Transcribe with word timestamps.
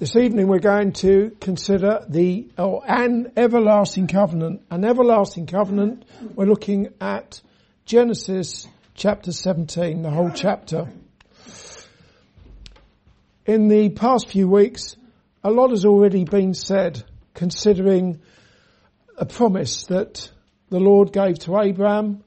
This 0.00 0.16
evening 0.16 0.46
we're 0.48 0.60
going 0.60 0.92
to 0.92 1.36
consider 1.42 2.06
the, 2.08 2.48
oh, 2.56 2.80
an 2.80 3.32
everlasting 3.36 4.06
covenant. 4.06 4.62
An 4.70 4.82
everlasting 4.82 5.44
covenant, 5.44 6.06
we're 6.34 6.46
looking 6.46 6.94
at 7.02 7.42
Genesis 7.84 8.66
chapter 8.94 9.30
17, 9.30 10.00
the 10.00 10.08
whole 10.08 10.30
chapter. 10.30 10.90
In 13.44 13.68
the 13.68 13.90
past 13.90 14.30
few 14.30 14.48
weeks, 14.48 14.96
a 15.44 15.50
lot 15.50 15.68
has 15.68 15.84
already 15.84 16.24
been 16.24 16.54
said 16.54 17.04
considering 17.34 18.22
a 19.18 19.26
promise 19.26 19.84
that 19.88 20.30
the 20.70 20.80
Lord 20.80 21.12
gave 21.12 21.40
to 21.40 21.60
Abraham 21.60 22.24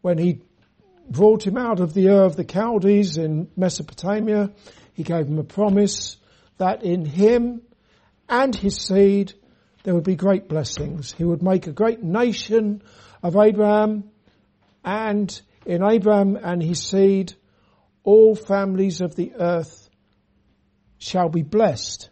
when 0.00 0.18
he 0.18 0.40
brought 1.08 1.46
him 1.46 1.56
out 1.56 1.78
of 1.78 1.94
the 1.94 2.08
Ur 2.08 2.24
of 2.24 2.34
the 2.34 2.42
Chaldees 2.42 3.16
in 3.16 3.48
Mesopotamia. 3.56 4.50
He 4.94 5.04
gave 5.04 5.28
him 5.28 5.38
a 5.38 5.44
promise 5.44 6.16
that 6.58 6.82
in 6.82 7.04
him 7.04 7.62
and 8.28 8.54
his 8.54 8.76
seed 8.76 9.32
there 9.84 9.94
would 9.94 10.04
be 10.04 10.16
great 10.16 10.48
blessings. 10.48 11.12
He 11.12 11.24
would 11.24 11.42
make 11.42 11.66
a 11.66 11.72
great 11.72 12.02
nation 12.02 12.82
of 13.22 13.36
Abraham 13.36 14.10
and 14.84 15.40
in 15.64 15.82
Abraham 15.82 16.36
and 16.36 16.62
his 16.62 16.82
seed 16.82 17.34
all 18.04 18.34
families 18.34 19.00
of 19.00 19.14
the 19.14 19.32
earth 19.38 19.88
shall 20.98 21.28
be 21.28 21.42
blessed. 21.42 22.10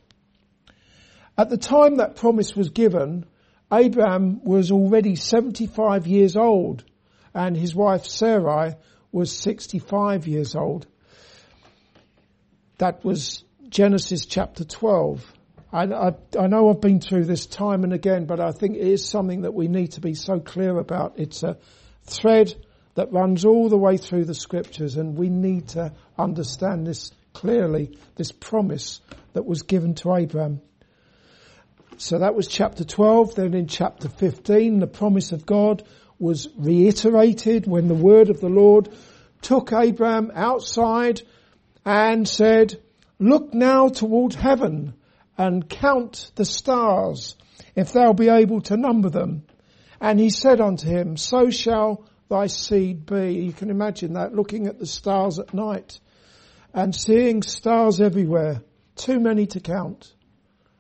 At 1.39 1.51
the 1.51 1.59
time 1.59 1.97
that 1.97 2.17
promise 2.17 2.55
was 2.57 2.71
given, 2.71 3.27
Abraham 3.73 4.43
was 4.45 4.71
already 4.71 5.17
75 5.17 6.07
years 6.07 6.37
old 6.37 6.85
and 7.35 7.57
his 7.57 7.75
wife 7.75 8.07
Sarai 8.07 8.75
was 9.13 9.33
65 9.33 10.27
years 10.27 10.55
old. 10.55 10.87
That 12.79 13.05
was 13.05 13.45
Genesis 13.69 14.27
chapter 14.27 14.65
12. 14.65 15.33
I, 15.73 15.85
I, 15.85 16.13
I, 16.39 16.47
know 16.47 16.71
I've 16.71 16.81
been 16.81 17.01
through 17.01 17.25
this 17.25 17.47
time 17.47 17.85
and 17.85 17.93
again, 17.93 18.27
but 18.27 18.41
I 18.41 18.53
think 18.53 18.77
it 18.77 18.87
is 18.87 19.09
something 19.09 19.43
that 19.43 19.55
we 19.55 19.69
need 19.69 19.93
to 19.93 20.01
be 20.01 20.15
so 20.15 20.39
clear 20.39 20.79
about. 20.79 21.19
It's 21.19 21.43
a 21.43 21.59
thread 22.05 22.55
that 22.95 23.13
runs 23.13 23.45
all 23.45 23.69
the 23.69 23.77
way 23.77 23.97
through 23.97 24.25
the 24.25 24.35
scriptures 24.35 24.97
and 24.97 25.17
we 25.17 25.29
need 25.29 25.69
to 25.69 25.93
understand 26.17 26.87
this 26.87 27.11
clearly, 27.33 27.99
this 28.15 28.33
promise 28.33 29.01
that 29.33 29.45
was 29.45 29.63
given 29.63 29.95
to 29.97 30.15
Abraham. 30.15 30.61
So 31.99 32.19
that 32.19 32.35
was 32.35 32.47
chapter 32.47 32.85
12. 32.85 33.35
Then 33.35 33.55
in 33.55 33.67
chapter 33.67 34.09
15, 34.09 34.79
the 34.79 34.87
promise 34.87 35.33
of 35.33 35.45
God 35.45 35.83
was 36.19 36.49
reiterated 36.57 37.67
when 37.67 37.89
the 37.89 37.95
word 37.95 38.31
of 38.31 38.41
the 38.41 38.49
Lord 38.49 38.89
took 39.43 39.73
Abraham 39.73 40.31
outside 40.35 41.23
and 41.85 42.27
said, 42.27 42.81
Look 43.19 43.55
now 43.55 43.89
toward 43.89 44.35
heaven 44.35 44.95
and 45.39 45.69
count 45.69 46.31
the 46.35 46.45
stars, 46.45 47.37
if 47.75 47.93
thou 47.93 48.13
be 48.13 48.29
able 48.29 48.61
to 48.63 48.77
number 48.77 49.11
them. 49.11 49.45
And 50.01 50.21
he 50.21 50.31
said 50.31 50.61
unto 50.61 50.87
him, 50.87 51.17
So 51.17 51.51
shall 51.51 52.05
thy 52.29 52.47
seed 52.47 53.07
be. 53.07 53.35
You 53.45 53.53
can 53.53 53.71
imagine 53.71 54.15
that, 54.15 54.35
looking 54.35 54.67
at 54.67 54.79
the 54.79 54.87
stars 54.87 55.39
at 55.39 55.55
night 55.55 56.01
and 56.75 56.95
seeing 56.95 57.43
stars 57.43 58.01
everywhere, 58.01 58.63
too 58.97 59.19
many 59.19 59.47
to 59.47 59.61
count. 59.61 60.13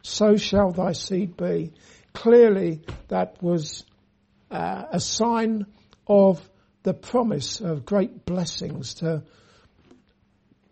So 0.02 0.36
shall 0.36 0.72
thy 0.72 0.92
seed 0.92 1.36
be. 1.36 1.72
Clearly, 2.12 2.82
that 3.08 3.42
was 3.42 3.84
uh, 4.50 4.84
a 4.92 5.00
sign 5.00 5.66
of 6.06 6.46
the 6.82 6.94
promise 6.94 7.60
of 7.60 7.84
great 7.84 8.24
blessings 8.24 8.94
to 8.94 9.22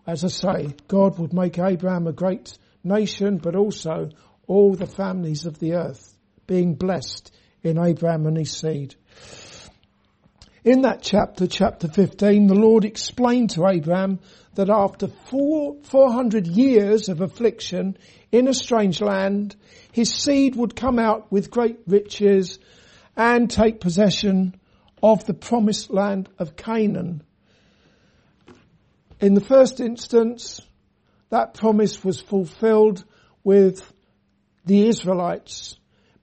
as 0.07 0.25
I 0.25 0.29
say, 0.29 0.75
God 0.89 1.19
would 1.19 1.33
make 1.33 1.59
Abraham 1.59 2.07
a 2.07 2.13
great 2.13 2.57
nation, 2.83 3.39
but 3.39 3.57
also 3.57 4.11
all 4.47 4.75
the 4.75 4.87
families 4.87 5.47
of 5.47 5.59
the 5.59 5.75
earth 5.75 6.17
being 6.47 6.75
blessed 6.75 7.35
in 7.63 7.79
Abraham 7.79 8.27
and 8.27 8.37
his 8.37 8.53
seed. 8.53 8.95
In 10.63 10.83
that 10.83 11.03
chapter, 11.03 11.47
chapter 11.47 11.89
15, 11.89 12.47
the 12.47 12.55
Lord 12.55 12.85
explained 12.85 13.51
to 13.51 13.67
Abraham 13.67 14.21
that 14.55 14.71
after 14.71 15.09
four, 15.09 15.77
400 15.83 16.47
years 16.47 17.09
of 17.09 17.21
affliction 17.21 17.97
in 18.33 18.49
a 18.49 18.55
strange 18.55 19.01
land, 19.01 19.57
his 19.93 20.13
seed 20.13 20.57
would 20.57 20.77
come 20.77 20.99
out 20.99 21.31
with 21.31 21.51
great 21.51 21.79
riches 21.87 22.59
and 23.17 23.51
take 23.51 23.81
possession 23.81 24.55
of 25.03 25.25
the 25.27 25.35
promised 25.35 25.91
land 25.91 26.29
of 26.39 26.57
Canaan 26.57 27.23
in 29.21 29.35
the 29.35 29.41
first 29.41 29.81
instance, 29.81 30.61
that 31.31 31.55
promise 31.55 32.05
was 32.05 32.21
fulfilled 32.21 33.05
with 33.43 33.93
the 34.65 34.87
Israelites 34.87 35.77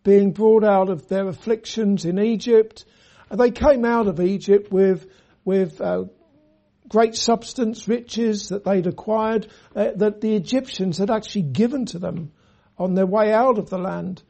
being 0.04 0.32
brought 0.32 0.64
out 0.64 0.90
of 0.90 1.08
their 1.08 1.28
afflictions 1.28 2.06
in 2.06 2.20
Egypt. 2.20 2.86
They 3.30 3.52
came 3.52 3.86
out 3.86 4.08
of 4.08 4.20
Egypt 4.20 4.72
with, 4.72 5.08
with 5.46 5.80
uh, 5.80 6.06
great 6.90 7.16
substance, 7.16 7.88
riches 7.88 8.50
that 8.50 8.64
they'd 8.64 8.88
acquired, 8.88 9.48
uh, 9.76 9.92
that 9.96 10.22
the 10.22 10.36
Egyptians 10.36 10.98
had 10.98 11.12
actually 11.12 11.44
given 11.44 11.86
to 11.88 12.00
them 12.00 12.32
on 12.78 12.96
their 12.96 13.06
way 13.06 13.32
out 13.32 13.58
of 13.58 13.70
the 13.70 13.78
land. 13.78 14.24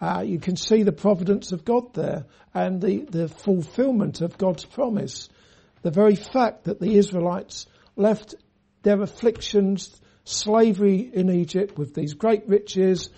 Uh, 0.00 0.22
you 0.24 0.38
can 0.38 0.56
see 0.56 0.84
the 0.84 0.92
providence 0.92 1.50
of 1.50 1.64
God 1.64 1.92
there 1.94 2.24
and 2.54 2.80
the, 2.80 3.04
the 3.10 3.28
fulfillment 3.28 4.20
of 4.20 4.38
God's 4.38 4.64
promise. 4.64 5.28
The 5.82 5.90
very 5.90 6.14
fact 6.14 6.64
that 6.64 6.80
the 6.80 6.94
Israelites 6.94 7.66
left 7.98 8.34
their 8.82 9.00
afflictions, 9.02 10.00
slavery 10.24 11.10
in 11.12 11.30
Egypt 11.30 11.76
with 11.76 11.94
these 11.94 12.14
great 12.14 12.48
riches, 12.48 13.10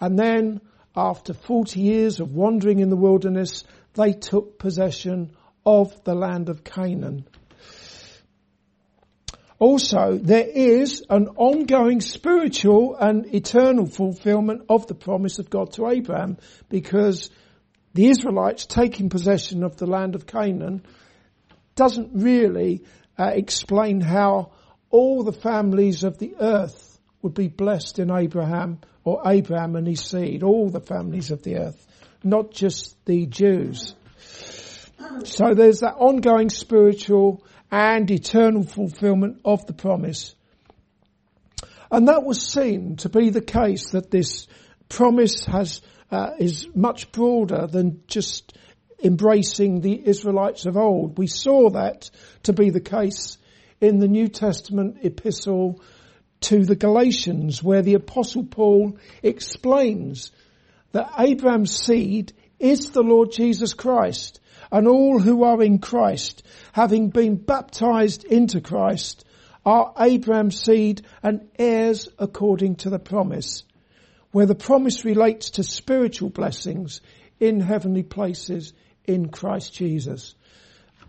and 0.00 0.18
then 0.18 0.60
after 0.94 1.34
40 1.34 1.80
years 1.80 2.20
of 2.20 2.34
wandering 2.34 2.78
in 2.78 2.90
the 2.90 2.96
wilderness, 2.96 3.64
they 3.94 4.12
took 4.12 4.58
possession 4.58 5.32
of 5.64 6.02
the 6.04 6.14
land 6.14 6.48
of 6.48 6.64
Canaan. 6.64 7.26
Also, 9.58 10.18
there 10.20 10.48
is 10.48 11.04
an 11.08 11.28
ongoing 11.36 12.00
spiritual 12.00 12.96
and 12.96 13.32
eternal 13.32 13.86
fulfillment 13.86 14.62
of 14.68 14.88
the 14.88 14.94
promise 14.94 15.38
of 15.38 15.50
God 15.50 15.72
to 15.74 15.86
Abraham 15.86 16.36
because 16.68 17.30
the 17.94 18.08
Israelites 18.08 18.66
taking 18.66 19.08
possession 19.08 19.62
of 19.62 19.76
the 19.76 19.86
land 19.86 20.16
of 20.16 20.26
Canaan 20.26 20.84
doesn't 21.76 22.10
really 22.12 22.82
uh, 23.18 23.30
explain 23.34 24.00
how 24.00 24.52
all 24.90 25.22
the 25.22 25.32
families 25.32 26.04
of 26.04 26.18
the 26.18 26.36
earth 26.40 26.98
would 27.22 27.34
be 27.34 27.48
blessed 27.48 27.98
in 27.98 28.10
Abraham 28.10 28.80
or 29.04 29.22
Abraham 29.26 29.76
and 29.76 29.86
his 29.86 30.00
seed, 30.00 30.42
all 30.42 30.68
the 30.68 30.80
families 30.80 31.30
of 31.30 31.42
the 31.42 31.56
earth, 31.56 31.86
not 32.22 32.50
just 32.50 32.96
the 33.04 33.26
Jews. 33.26 33.94
So 35.24 35.54
there's 35.54 35.80
that 35.80 35.96
ongoing 35.96 36.50
spiritual 36.50 37.44
and 37.70 38.10
eternal 38.10 38.62
fulfillment 38.62 39.40
of 39.44 39.66
the 39.66 39.72
promise. 39.72 40.34
And 41.90 42.08
that 42.08 42.22
was 42.22 42.42
seen 42.42 42.96
to 42.96 43.08
be 43.08 43.30
the 43.30 43.42
case 43.42 43.90
that 43.90 44.10
this 44.10 44.46
promise 44.88 45.44
has, 45.46 45.82
uh, 46.10 46.30
is 46.38 46.68
much 46.74 47.12
broader 47.12 47.66
than 47.66 48.02
just 48.06 48.56
embracing 49.02 49.80
the 49.80 50.08
Israelites 50.08 50.66
of 50.66 50.76
old. 50.76 51.18
We 51.18 51.26
saw 51.26 51.70
that 51.70 52.10
to 52.44 52.52
be 52.52 52.70
the 52.70 52.80
case 52.80 53.38
in 53.80 53.98
the 53.98 54.08
New 54.08 54.28
Testament 54.28 54.98
epistle 55.02 55.80
to 56.42 56.64
the 56.64 56.76
Galatians 56.76 57.62
where 57.62 57.82
the 57.82 57.94
apostle 57.94 58.44
Paul 58.44 58.98
explains 59.22 60.30
that 60.92 61.12
Abraham's 61.18 61.74
seed 61.74 62.32
is 62.58 62.90
the 62.90 63.02
Lord 63.02 63.32
Jesus 63.32 63.74
Christ 63.74 64.40
and 64.70 64.88
all 64.88 65.18
who 65.18 65.44
are 65.44 65.62
in 65.62 65.78
Christ, 65.78 66.42
having 66.72 67.10
been 67.10 67.36
baptized 67.36 68.24
into 68.24 68.60
Christ, 68.60 69.24
are 69.66 69.92
Abraham's 69.98 70.58
seed 70.58 71.02
and 71.22 71.48
heirs 71.58 72.08
according 72.18 72.76
to 72.76 72.90
the 72.90 72.98
promise, 72.98 73.64
where 74.30 74.46
the 74.46 74.54
promise 74.54 75.04
relates 75.04 75.50
to 75.50 75.62
spiritual 75.62 76.30
blessings 76.30 77.00
in 77.38 77.60
heavenly 77.60 78.02
places 78.02 78.72
in 79.06 79.28
Christ 79.28 79.74
Jesus. 79.74 80.34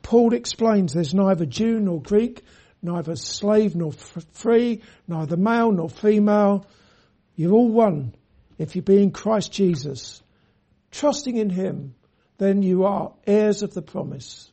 Paul 0.01 0.33
explains 0.33 0.93
there's 0.93 1.13
neither 1.13 1.45
Jew 1.45 1.79
nor 1.79 2.01
Greek, 2.01 2.43
neither 2.81 3.15
slave 3.15 3.75
nor 3.75 3.93
free, 4.33 4.81
neither 5.07 5.37
male 5.37 5.71
nor 5.71 5.89
female. 5.89 6.67
You're 7.35 7.53
all 7.53 7.71
one 7.71 8.13
if 8.57 8.75
you 8.75 8.81
be 8.81 9.01
in 9.01 9.11
Christ 9.11 9.51
Jesus. 9.51 10.21
Trusting 10.91 11.37
in 11.37 11.49
Him, 11.49 11.95
then 12.37 12.61
you 12.61 12.85
are 12.85 13.13
heirs 13.25 13.63
of 13.63 13.73
the 13.73 13.81
promise. 13.81 14.51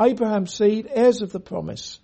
Abraham's 0.00 0.54
seed, 0.54 0.88
heirs 0.90 1.20
of 1.20 1.32
the 1.32 1.40
promise. 1.40 2.00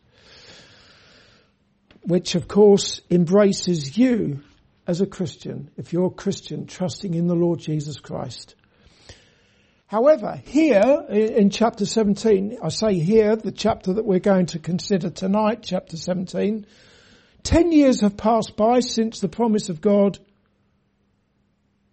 Which 2.03 2.35
of 2.35 2.47
course 2.47 3.01
embraces 3.11 3.97
you 3.97 4.43
as 4.87 5.01
a 5.01 5.07
Christian, 5.07 5.71
if 5.77 5.93
you're 5.93 6.07
a 6.07 6.11
Christian 6.11 6.67
trusting 6.67 7.15
in 7.15 7.27
the 7.27 7.35
Lord 7.35 7.59
Jesus 7.59 7.99
Christ. 7.99 8.55
However, 9.87 10.41
here 10.45 11.05
in 11.09 11.51
chapter 11.51 11.87
17, 11.87 12.59
I 12.63 12.69
say 12.71 12.99
here, 12.99 13.37
the 13.37 13.53
chapter 13.53 13.95
that 13.95 14.05
we're 14.05 14.19
going 14.19 14.47
to 14.47 14.59
consider 14.59 15.11
tonight, 15.11 15.61
chapter 15.63 15.97
17, 15.97 16.67
Ten 17.47 17.71
years 17.71 18.01
have 18.01 18.17
passed 18.17 18.57
by 18.57 18.81
since 18.81 19.21
the 19.21 19.29
promise 19.29 19.69
of 19.69 19.81
God. 19.81 20.19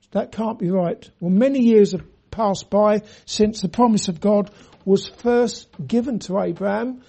That 0.09 0.31
can't 0.31 0.57
be 0.57 0.71
right. 0.71 1.07
Well, 1.19 1.29
many 1.29 1.59
years 1.59 1.91
have 1.91 2.01
passed 2.31 2.71
by 2.71 3.03
since 3.25 3.61
the 3.61 3.69
promise 3.69 4.07
of 4.07 4.19
God 4.19 4.49
was 4.83 5.07
first 5.07 5.69
given 5.85 6.17
to 6.21 6.39
Abraham. 6.39 7.03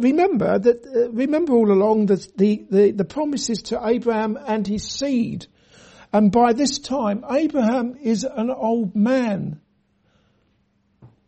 Remember 0.00 0.58
that, 0.58 0.84
uh, 0.84 1.12
remember 1.12 1.52
all 1.52 1.70
along 1.70 2.06
that 2.06 2.36
the, 2.36 2.66
the, 2.68 2.90
the 2.90 3.04
promises 3.04 3.62
to 3.66 3.80
Abraham 3.80 4.36
and 4.44 4.66
his 4.66 4.82
seed. 4.82 5.46
And 6.12 6.32
by 6.32 6.54
this 6.54 6.80
time, 6.80 7.24
Abraham 7.30 7.94
is 8.02 8.24
an 8.24 8.50
old 8.50 8.96
man. 8.96 9.60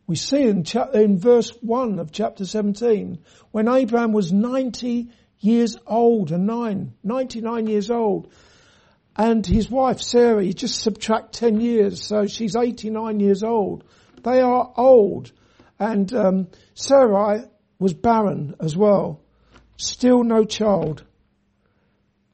We 0.07 0.17
see 0.17 0.43
in, 0.43 0.65
cha- 0.65 0.91
in 0.91 1.19
verse 1.19 1.51
1 1.63 1.99
of 1.99 2.13
chapter 2.13 2.45
17, 2.45 3.21
when 3.53 3.69
Abraham 3.69 4.13
was 4.13 4.33
90 4.33 5.11
years 5.39 5.77
old 5.87 6.31
and 6.31 6.47
nine, 6.47 6.95
99 7.03 7.67
years 7.67 7.91
old. 7.91 8.33
And 9.17 9.47
his 9.47 9.71
wife 9.71 10.01
Sarah, 10.01 10.45
you 10.45 10.53
just 10.53 10.81
subtract 10.81 11.35
10 11.35 11.61
years, 11.61 12.05
so 12.05 12.27
she's 12.27 12.57
89 12.57 13.21
years 13.21 13.43
old. 13.43 13.85
They 14.23 14.41
are 14.41 14.73
old. 14.77 15.33
And 15.79 16.13
um, 16.13 16.49
Sarai 16.75 17.45
was 17.79 17.95
barren 17.95 18.57
as 18.61 18.77
well. 18.77 19.21
Still 19.77 20.23
no 20.25 20.45
child. 20.45 21.05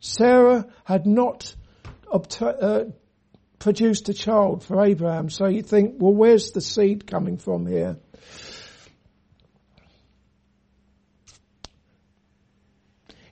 Sarah 0.01 0.67
had 0.85 1.07
not 1.07 1.55
obta- 2.13 2.63
uh, 2.63 2.85
produced 3.61 4.09
a 4.09 4.15
child 4.15 4.65
for 4.65 4.83
Abraham. 4.85 5.31
So 5.31 5.47
you 5.47 5.63
think, 5.63 5.97
well, 5.99 6.15
where's 6.15 6.51
the 6.51 6.61
seed 6.61 7.07
coming 7.07 7.37
from 7.37 7.67
here? 7.67 7.99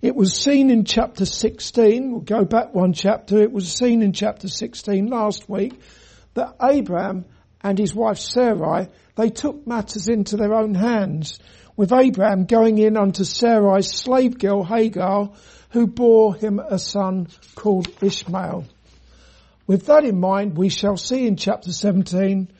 It 0.00 0.14
was 0.14 0.32
seen 0.32 0.70
in 0.70 0.84
chapter 0.84 1.24
16, 1.24 2.12
we'll 2.12 2.20
go 2.20 2.44
back 2.44 2.72
one 2.72 2.92
chapter, 2.92 3.42
it 3.42 3.50
was 3.50 3.72
seen 3.72 4.00
in 4.00 4.12
chapter 4.12 4.46
16 4.46 5.08
last 5.08 5.48
week 5.48 5.80
that 6.34 6.54
Abraham 6.62 7.24
and 7.60 7.76
his 7.76 7.92
wife 7.92 8.18
Sarai, 8.18 8.86
they 9.16 9.30
took 9.30 9.66
matters 9.66 10.06
into 10.06 10.36
their 10.36 10.54
own 10.54 10.76
hands, 10.76 11.40
with 11.76 11.92
Abraham 11.92 12.44
going 12.44 12.78
in 12.78 12.96
unto 12.96 13.24
Sarai's 13.24 13.90
slave 13.90 14.38
girl 14.38 14.62
Hagar, 14.62 15.32
who 15.70 15.88
bore 15.88 16.36
him 16.36 16.60
a 16.60 16.78
son 16.78 17.26
called 17.56 17.88
Ishmael. 18.00 18.66
With 19.68 19.84
that 19.86 20.04
in 20.04 20.18
mind, 20.18 20.56
we 20.56 20.70
shall 20.70 20.96
see 20.96 21.26
in 21.26 21.36
chapter 21.36 21.72
17 21.72 22.50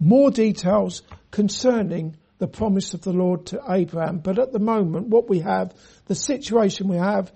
more 0.00 0.32
details 0.32 1.02
concerning 1.30 2.16
the 2.38 2.48
promise 2.48 2.92
of 2.92 3.02
the 3.02 3.12
Lord 3.12 3.46
to 3.46 3.60
Abraham. 3.68 4.18
But 4.18 4.40
at 4.40 4.52
the 4.52 4.58
moment, 4.58 5.06
what 5.06 5.30
we 5.30 5.40
have, 5.40 5.72
the 6.06 6.16
situation 6.16 6.88
we 6.88 6.96
have 6.96 7.32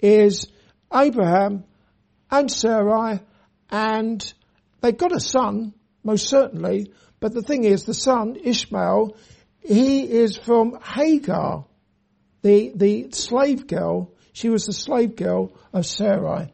is 0.00 0.46
Abraham 0.94 1.64
and 2.30 2.52
Sarai 2.52 3.20
and 3.70 4.34
they've 4.82 4.96
got 4.96 5.16
a 5.16 5.20
son, 5.20 5.72
most 6.02 6.28
certainly, 6.28 6.92
but 7.20 7.32
the 7.32 7.42
thing 7.42 7.64
is 7.64 7.84
the 7.84 7.94
son, 7.94 8.36
Ishmael, 8.36 9.16
he 9.60 10.02
is 10.02 10.36
from 10.36 10.78
Hagar, 10.82 11.64
the, 12.42 12.70
the 12.74 13.12
slave 13.12 13.66
girl. 13.66 14.12
She 14.34 14.50
was 14.50 14.66
the 14.66 14.74
slave 14.74 15.16
girl 15.16 15.56
of 15.72 15.86
Sarai. 15.86 16.52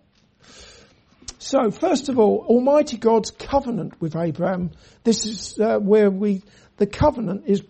So 1.42 1.70
first 1.70 2.10
of 2.10 2.18
all, 2.18 2.44
Almighty 2.46 2.98
God's 2.98 3.30
covenant 3.30 3.98
with 3.98 4.14
Abraham. 4.14 4.72
This 5.04 5.24
is 5.24 5.58
uh, 5.58 5.78
where 5.78 6.10
we, 6.10 6.42
the 6.76 6.86
covenant 6.86 7.44
is 7.46 7.62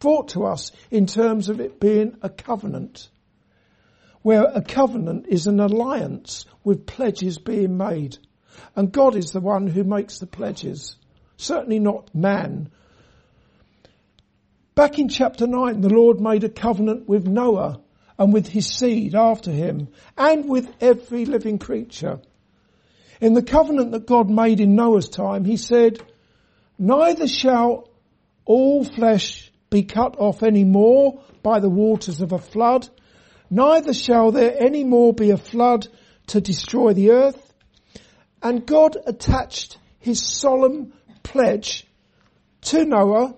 brought 0.00 0.30
to 0.30 0.44
us 0.44 0.72
in 0.90 1.06
terms 1.06 1.48
of 1.48 1.60
it 1.60 1.78
being 1.78 2.16
a 2.22 2.28
covenant. 2.28 3.08
Where 4.22 4.42
a 4.42 4.62
covenant 4.62 5.26
is 5.28 5.46
an 5.46 5.60
alliance 5.60 6.44
with 6.64 6.86
pledges 6.86 7.38
being 7.38 7.76
made. 7.76 8.18
And 8.74 8.90
God 8.90 9.14
is 9.14 9.30
the 9.30 9.40
one 9.40 9.68
who 9.68 9.84
makes 9.84 10.18
the 10.18 10.26
pledges. 10.26 10.96
Certainly 11.36 11.78
not 11.78 12.12
man. 12.16 12.68
Back 14.74 14.98
in 14.98 15.08
chapter 15.08 15.46
9, 15.46 15.82
the 15.82 15.88
Lord 15.88 16.20
made 16.20 16.42
a 16.42 16.48
covenant 16.48 17.08
with 17.08 17.28
Noah 17.28 17.80
and 18.18 18.32
with 18.32 18.48
his 18.48 18.66
seed 18.66 19.14
after 19.14 19.52
him 19.52 19.86
and 20.16 20.48
with 20.48 20.68
every 20.80 21.26
living 21.26 21.60
creature. 21.60 22.20
In 23.20 23.34
the 23.34 23.42
covenant 23.42 23.92
that 23.92 24.06
God 24.06 24.30
made 24.30 24.60
in 24.60 24.74
Noah's 24.74 25.08
time, 25.08 25.44
he 25.44 25.56
said, 25.56 26.00
neither 26.78 27.26
shall 27.26 27.88
all 28.44 28.84
flesh 28.84 29.52
be 29.70 29.82
cut 29.82 30.16
off 30.18 30.42
any 30.42 30.64
more 30.64 31.20
by 31.42 31.60
the 31.60 31.68
waters 31.68 32.20
of 32.20 32.32
a 32.32 32.38
flood, 32.38 32.88
neither 33.50 33.92
shall 33.92 34.30
there 34.30 34.54
any 34.58 34.84
more 34.84 35.12
be 35.12 35.30
a 35.30 35.36
flood 35.36 35.88
to 36.28 36.40
destroy 36.40 36.92
the 36.92 37.10
earth. 37.10 37.52
And 38.42 38.66
God 38.66 38.96
attached 39.06 39.78
his 39.98 40.22
solemn 40.22 40.92
pledge 41.22 41.86
to 42.62 42.84
Noah 42.84 43.34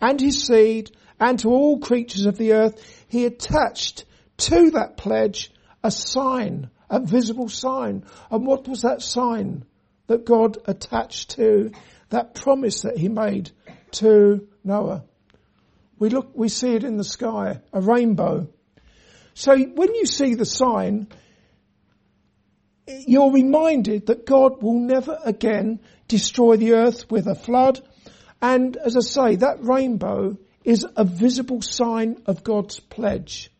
and 0.00 0.20
his 0.20 0.46
seed 0.46 0.90
and 1.20 1.38
to 1.40 1.48
all 1.48 1.78
creatures 1.78 2.26
of 2.26 2.36
the 2.36 2.52
earth. 2.52 3.04
He 3.08 3.24
attached 3.24 4.04
to 4.38 4.70
that 4.72 4.96
pledge 4.96 5.52
a 5.82 5.90
sign 5.90 6.70
a 6.90 7.00
visible 7.00 7.48
sign. 7.48 8.04
And 8.30 8.46
what 8.46 8.68
was 8.68 8.82
that 8.82 9.02
sign 9.02 9.64
that 10.06 10.24
God 10.24 10.58
attached 10.66 11.30
to 11.36 11.72
that 12.10 12.34
promise 12.34 12.82
that 12.82 12.96
he 12.96 13.08
made 13.08 13.50
to 13.92 14.46
Noah? 14.64 15.04
We 15.98 16.10
look, 16.10 16.30
we 16.34 16.48
see 16.48 16.74
it 16.74 16.84
in 16.84 16.96
the 16.96 17.04
sky, 17.04 17.60
a 17.72 17.80
rainbow. 17.80 18.48
So 19.34 19.56
when 19.56 19.94
you 19.94 20.06
see 20.06 20.34
the 20.34 20.44
sign, 20.44 21.08
you're 22.86 23.32
reminded 23.32 24.06
that 24.06 24.26
God 24.26 24.62
will 24.62 24.78
never 24.78 25.18
again 25.24 25.80
destroy 26.08 26.56
the 26.56 26.74
earth 26.74 27.10
with 27.10 27.26
a 27.26 27.34
flood. 27.34 27.80
And 28.40 28.76
as 28.76 28.96
I 28.96 29.00
say, 29.00 29.36
that 29.36 29.64
rainbow 29.64 30.36
is 30.64 30.86
a 30.96 31.04
visible 31.04 31.62
sign 31.62 32.22
of 32.26 32.44
God's 32.44 32.80
pledge. 32.80 33.50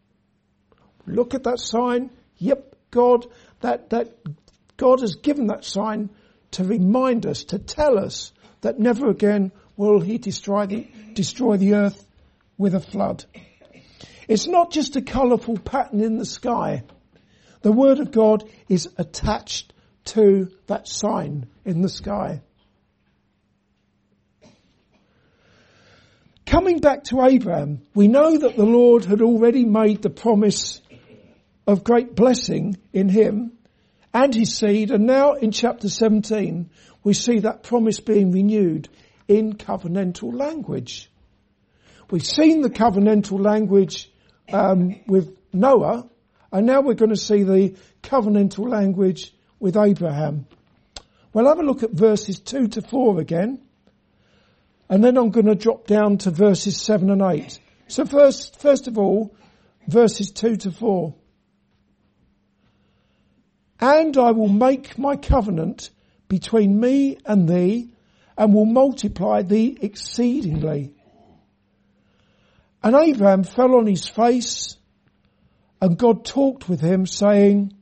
Look 1.07 1.35
at 1.35 1.45
that 1.45 1.61
sign. 1.61 2.11
Yep, 2.39 2.76
God, 2.97 3.27
that, 3.61 3.91
that 3.91 4.17
God 4.79 5.01
has 5.01 5.17
given 5.17 5.49
that 5.49 5.67
sign 5.67 6.09
to 6.53 6.65
remind 6.65 7.27
us, 7.27 7.45
to 7.45 7.59
tell 7.59 7.99
us 7.99 8.33
that 8.63 8.79
never 8.79 9.11
again 9.11 9.53
will 9.77 10.01
he 10.01 10.17
destroy 10.17 10.65
the, 10.65 10.89
destroy 11.13 11.59
the 11.59 11.75
earth 11.75 12.07
with 12.57 12.75
a 12.75 12.81
flood. 12.81 13.27
It's 14.29 14.47
not 14.47 14.73
just 14.73 14.97
a 14.97 15.03
colourful 15.03 15.59
pattern 15.59 16.01
in 16.01 16.17
the 16.17 16.25
sky. 16.25 16.85
The 17.61 17.71
word 17.71 18.01
of 18.01 18.13
God 18.13 18.49
is 18.69 18.89
attached 18.97 19.75
to 20.07 20.49
that 20.67 20.89
sign 20.89 21.47
in 21.67 21.83
the 21.83 21.91
sky. 21.91 22.41
Coming 26.47 26.79
back 26.79 27.05
to 27.05 27.23
Abraham, 27.23 27.83
we 27.95 28.09
know 28.09 28.39
that 28.39 28.57
the 28.57 28.65
Lord 28.65 29.05
had 29.05 29.21
already 29.21 29.65
made 29.65 30.01
the 30.01 30.11
promise 30.11 30.81
of 31.67 31.85
great 31.85 32.15
blessing 32.15 32.77
in 32.93 33.09
him 33.09 33.53
and 34.15 34.35
his 34.35 34.57
seed. 34.57 34.91
And 34.91 35.07
now 35.07 35.35
in 35.35 35.51
chapter 35.51 35.89
17, 35.89 36.71
we 37.03 37.13
see 37.13 37.41
that 37.41 37.63
promise 37.63 38.01
being 38.01 38.33
renewed 38.33 38.89
in 39.29 39.55
covenantal 39.55 40.33
language. 40.33 41.11
We've 42.11 42.25
seen 42.25 42.61
the 42.61 42.71
covenantal 42.71 43.45
language 43.45 44.11
um, 44.53 45.01
with 45.07 45.37
Noah, 45.53 46.09
and 46.53 46.67
now 46.67 46.81
we're 46.81 46.95
going 46.95 47.11
to 47.11 47.17
see 47.17 47.43
the 47.43 47.77
covenantal 48.03 48.69
language 48.69 49.35
with 49.59 49.77
Abraham. 49.77 50.47
Well, 51.33 51.49
have 51.49 51.59
a 51.59 51.63
look 51.63 51.83
at 51.83 51.91
verses 51.91 52.39
2 52.39 52.69
to 52.69 52.83
4 52.83 53.21
again, 53.21 53.61
and 54.89 55.03
then 55.03 55.17
I'm 55.17 55.31
going 55.31 55.47
to 55.47 55.57
drop 55.57 55.87
down 55.87 56.19
to 56.19 56.31
verses 56.31 56.81
7 56.81 57.11
and 57.11 57.23
8. 57.23 57.59
So 57.89 58.05
first, 58.05 58.61
first 58.61 58.87
of 58.87 58.99
all, 58.99 59.35
verses 59.89 60.31
2 60.31 60.57
to 60.57 60.71
4. 60.71 61.15
And 63.81 64.17
I 64.17 64.31
will 64.31 64.49
make 64.49 64.99
my 64.99 65.17
covenant 65.17 65.91
between 66.29 66.81
me 66.81 67.19
and 67.25 67.49
thee 67.49 67.91
and 68.37 68.55
will 68.55 68.67
multiply 68.67 69.43
thee 69.43 69.77
exceedingly. 69.81 70.95
And 72.83 72.95
Abraham 72.95 73.43
fell 73.43 73.75
on 73.77 73.87
his 73.87 74.09
face 74.09 74.77
and 75.81 75.99
God 75.99 76.25
talked 76.25 76.69
with 76.69 76.81
him 76.81 77.07
saying, 77.07 77.73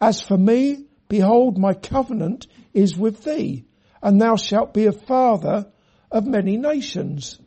as 0.00 0.22
for 0.22 0.36
me, 0.38 0.86
behold, 1.08 1.58
my 1.58 1.74
covenant 1.74 2.46
is 2.72 2.96
with 2.96 3.24
thee 3.24 3.64
and 4.02 4.20
thou 4.20 4.36
shalt 4.36 4.74
be 4.74 4.86
a 4.86 4.92
father 4.92 5.66
of 6.10 6.26
many 6.26 6.56
nations. 6.56 7.38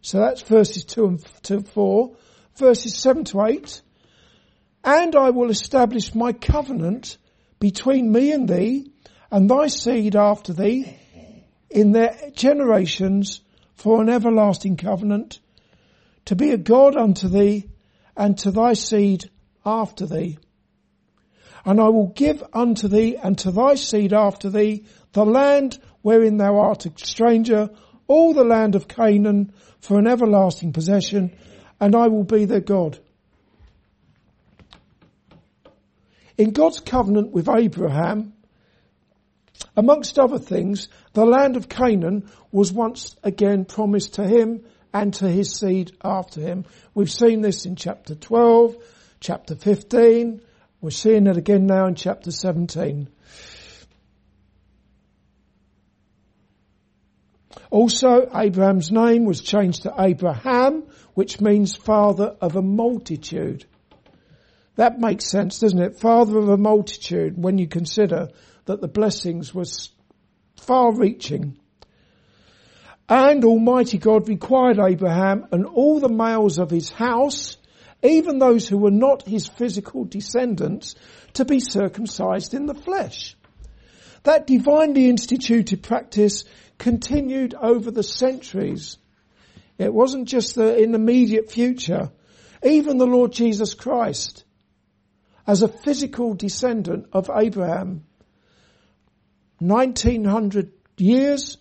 So 0.00 0.18
that's 0.20 0.42
verses 0.42 0.84
two 0.84 1.06
and 1.06 1.42
to 1.42 1.60
four. 1.60 2.16
Verses 2.56 2.96
seven 2.96 3.24
to 3.24 3.44
eight 3.44 3.82
and 4.86 5.16
I 5.16 5.30
will 5.30 5.50
establish 5.50 6.14
my 6.14 6.32
covenant 6.32 7.18
between 7.58 8.12
me 8.12 8.30
and 8.30 8.48
thee 8.48 8.92
and 9.32 9.50
thy 9.50 9.66
seed 9.66 10.14
after 10.14 10.52
thee 10.52 10.96
in 11.68 11.90
their 11.90 12.16
generations 12.32 13.40
for 13.74 14.00
an 14.00 14.08
everlasting 14.08 14.76
covenant 14.76 15.40
to 16.26 16.36
be 16.36 16.52
a 16.52 16.56
God 16.56 16.96
unto 16.96 17.28
thee 17.28 17.68
and 18.16 18.38
to 18.38 18.52
thy 18.52 18.74
seed 18.74 19.28
after 19.64 20.06
thee. 20.06 20.38
And 21.64 21.80
I 21.80 21.88
will 21.88 22.12
give 22.14 22.44
unto 22.52 22.86
thee 22.86 23.16
and 23.16 23.36
to 23.38 23.50
thy 23.50 23.74
seed 23.74 24.12
after 24.12 24.50
thee 24.50 24.86
the 25.12 25.26
land 25.26 25.80
wherein 26.02 26.36
thou 26.36 26.58
art 26.58 26.86
a 26.86 26.92
stranger, 26.94 27.70
all 28.06 28.34
the 28.34 28.44
land 28.44 28.76
of 28.76 28.86
Canaan 28.86 29.52
for 29.80 29.98
an 29.98 30.06
everlasting 30.06 30.72
possession, 30.72 31.36
and 31.80 31.96
I 31.96 32.06
will 32.06 32.22
be 32.22 32.44
their 32.44 32.60
God. 32.60 33.00
In 36.38 36.50
God's 36.50 36.80
covenant 36.80 37.32
with 37.32 37.48
Abraham, 37.48 38.34
amongst 39.76 40.18
other 40.18 40.38
things, 40.38 40.88
the 41.14 41.24
land 41.24 41.56
of 41.56 41.68
Canaan 41.68 42.30
was 42.52 42.72
once 42.72 43.16
again 43.22 43.64
promised 43.64 44.14
to 44.14 44.26
him 44.26 44.64
and 44.92 45.14
to 45.14 45.28
his 45.28 45.52
seed 45.52 45.92
after 46.02 46.40
him. 46.40 46.64
We've 46.94 47.10
seen 47.10 47.40
this 47.40 47.64
in 47.64 47.76
chapter 47.76 48.14
12, 48.14 48.76
chapter 49.20 49.54
15. 49.54 50.40
We're 50.80 50.90
seeing 50.90 51.26
it 51.26 51.36
again 51.36 51.66
now 51.66 51.86
in 51.86 51.94
chapter 51.94 52.30
17. 52.30 53.08
Also, 57.70 58.28
Abram's 58.34 58.92
name 58.92 59.24
was 59.24 59.40
changed 59.40 59.82
to 59.82 59.94
Abraham, 59.98 60.84
which 61.14 61.40
means 61.40 61.74
father 61.74 62.36
of 62.40 62.56
a 62.56 62.62
multitude. 62.62 63.66
That 64.76 65.00
makes 65.00 65.26
sense, 65.26 65.58
doesn't 65.58 65.80
it? 65.80 65.98
Father 65.98 66.38
of 66.38 66.50
a 66.50 66.58
multitude 66.58 67.42
when 67.42 67.58
you 67.58 67.66
consider 67.66 68.28
that 68.66 68.80
the 68.80 68.88
blessings 68.88 69.54
were 69.54 69.64
far 70.56 70.94
reaching. 70.94 71.58
And 73.08 73.44
Almighty 73.44 73.98
God 73.98 74.28
required 74.28 74.78
Abraham 74.78 75.46
and 75.50 75.64
all 75.64 75.98
the 75.98 76.10
males 76.10 76.58
of 76.58 76.70
his 76.70 76.90
house, 76.90 77.56
even 78.02 78.38
those 78.38 78.68
who 78.68 78.76
were 78.76 78.90
not 78.90 79.26
his 79.26 79.46
physical 79.46 80.04
descendants, 80.04 80.94
to 81.34 81.44
be 81.44 81.60
circumcised 81.60 82.52
in 82.52 82.66
the 82.66 82.74
flesh. 82.74 83.34
That 84.24 84.46
divinely 84.46 85.08
instituted 85.08 85.82
practice 85.82 86.44
continued 86.78 87.54
over 87.54 87.90
the 87.90 88.02
centuries. 88.02 88.98
It 89.78 89.94
wasn't 89.94 90.28
just 90.28 90.54
the, 90.54 90.76
in 90.76 90.92
the 90.92 90.98
immediate 90.98 91.50
future. 91.50 92.10
Even 92.62 92.98
the 92.98 93.06
Lord 93.06 93.32
Jesus 93.32 93.72
Christ 93.74 94.44
as 95.46 95.62
a 95.62 95.68
physical 95.68 96.34
descendant 96.34 97.06
of 97.12 97.30
Abraham. 97.34 98.04
1900 99.58 100.72
years 100.98 101.56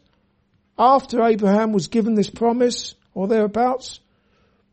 after 0.77 1.23
Abraham 1.23 1.71
was 1.71 1.87
given 1.87 2.15
this 2.15 2.29
promise, 2.29 2.95
or 3.13 3.27
thereabouts, 3.27 3.99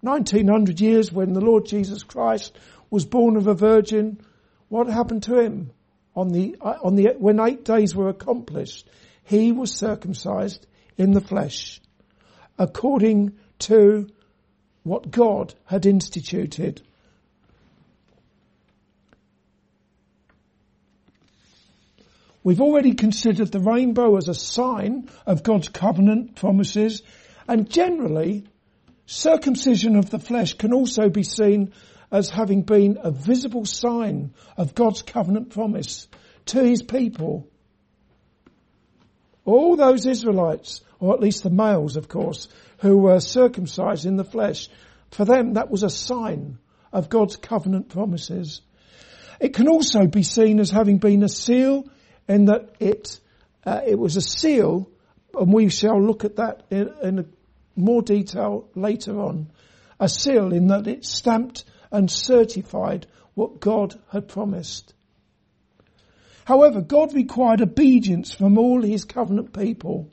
1900 0.00 0.81
years 0.81 1.12
when 1.12 1.33
the 1.33 1.40
Lord 1.40 1.66
Jesus 1.66 2.02
Christ 2.02 2.59
was 2.90 3.04
born 3.04 3.37
of 3.37 3.47
a 3.47 3.54
virgin, 3.54 4.21
what 4.69 4.88
happened 4.88 5.23
to 5.25 5.38
him? 5.38 5.71
On 6.16 6.28
the, 6.28 6.57
uh, 6.61 6.75
on 6.83 6.97
the, 6.97 7.14
when 7.19 7.40
eight 7.40 7.64
days 7.64 7.95
were 7.95 8.09
accomplished, 8.09 8.88
he 9.25 9.52
was 9.52 9.73
circumcised 9.73 10.66
in 10.99 11.12
the 11.12 11.21
flesh, 11.21 11.81
according 12.59 13.35
to 13.61 14.09
what 14.83 15.11
God 15.11 15.54
had 15.64 15.87
instituted. 15.87 16.83
We've 22.44 22.61
already 22.61 22.94
considered 22.94 23.52
the 23.52 23.61
rainbow 23.61 24.16
as 24.16 24.28
a 24.28 24.34
sign 24.34 25.08
of 25.26 25.42
God's 25.42 25.68
covenant 25.68 26.34
promises 26.34 27.02
and 27.46 27.70
generally 27.70 28.44
circumcision 29.06 29.96
of 29.96 30.11
the 30.11 30.18
flesh 30.18 30.54
can 30.54 30.72
also 30.72 31.08
be 31.08 31.22
seen 31.22 31.72
as 32.11 32.30
having 32.30 32.62
been 32.62 32.99
a 33.00 33.11
visible 33.11 33.64
sign 33.64 34.34
of 34.56 34.75
God's 34.75 35.02
covenant 35.02 35.50
promise 35.50 36.08
to 36.46 36.62
his 36.62 36.82
people. 36.82 37.49
All 39.44 39.76
those 39.76 40.06
Israelites, 40.06 40.82
or 41.00 41.14
at 41.14 41.20
least 41.20 41.42
the 41.42 41.50
males 41.50 41.96
of 41.96 42.08
course, 42.08 42.49
who 42.78 42.99
were 42.99 43.20
circumcised 43.20 44.04
in 44.04 44.16
the 44.16 44.25
flesh, 44.25 44.68
for 45.11 45.25
them 45.25 45.54
that 45.54 45.70
was 45.70 45.82
a 45.82 45.90
sign 45.90 46.58
of 46.92 47.08
God's 47.08 47.37
covenant 47.37 47.88
promises. 47.88 48.62
It 49.40 49.54
can 49.54 49.68
also 49.68 50.06
be 50.06 50.22
seen 50.22 50.61
as 50.61 50.70
having 50.70 50.99
been 50.99 51.22
a 51.22 51.28
seal 51.28 51.84
in 52.28 52.46
that 52.46 52.74
it 52.80 53.20
uh, 53.64 53.80
it 53.86 53.98
was 53.98 54.16
a 54.16 54.20
seal, 54.20 54.88
and 55.34 55.52
we 55.52 55.68
shall 55.68 56.02
look 56.02 56.24
at 56.24 56.36
that 56.36 56.64
in, 56.70 56.92
in 57.02 57.32
more 57.76 58.02
detail 58.02 58.68
later 58.74 59.20
on. 59.20 59.50
A 60.00 60.08
seal 60.08 60.52
in 60.52 60.68
that 60.68 60.86
it 60.88 61.04
stamped 61.04 61.64
and 61.90 62.10
certified 62.10 63.06
what 63.34 63.60
God 63.60 63.98
had 64.10 64.28
promised. 64.28 64.94
However, 66.44 66.80
God 66.80 67.14
required 67.14 67.60
obedience 67.60 68.34
from 68.34 68.58
all 68.58 68.82
his 68.82 69.04
covenant 69.04 69.52
people, 69.52 70.10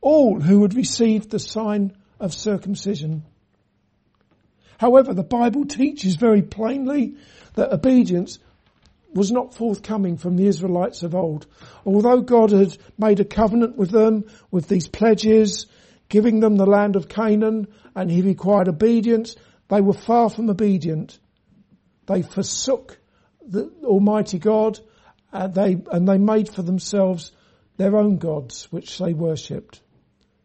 all 0.00 0.38
who 0.38 0.62
had 0.62 0.74
received 0.74 1.30
the 1.30 1.38
sign 1.38 1.96
of 2.20 2.34
circumcision. 2.34 3.24
However, 4.76 5.14
the 5.14 5.22
Bible 5.22 5.64
teaches 5.64 6.16
very 6.16 6.42
plainly 6.42 7.16
that 7.54 7.72
obedience 7.72 8.38
was 9.14 9.30
not 9.30 9.54
forthcoming 9.54 10.16
from 10.16 10.36
the 10.36 10.46
Israelites 10.46 11.02
of 11.02 11.14
old. 11.14 11.46
Although 11.86 12.20
God 12.20 12.50
had 12.50 12.76
made 12.98 13.20
a 13.20 13.24
covenant 13.24 13.76
with 13.76 13.90
them 13.90 14.24
with 14.50 14.68
these 14.68 14.88
pledges, 14.88 15.66
giving 16.08 16.40
them 16.40 16.56
the 16.56 16.66
land 16.66 16.96
of 16.96 17.08
Canaan, 17.08 17.68
and 17.94 18.10
he 18.10 18.22
required 18.22 18.68
obedience, 18.68 19.36
they 19.68 19.80
were 19.80 19.94
far 19.94 20.28
from 20.28 20.50
obedient. 20.50 21.18
They 22.06 22.22
forsook 22.22 22.98
the 23.46 23.70
Almighty 23.84 24.38
God 24.38 24.78
and 25.32 25.54
they, 25.54 25.76
and 25.90 26.08
they 26.08 26.18
made 26.18 26.48
for 26.48 26.62
themselves 26.62 27.32
their 27.76 27.96
own 27.96 28.18
gods, 28.18 28.68
which 28.70 28.98
they 28.98 29.12
worshipped. 29.12 29.80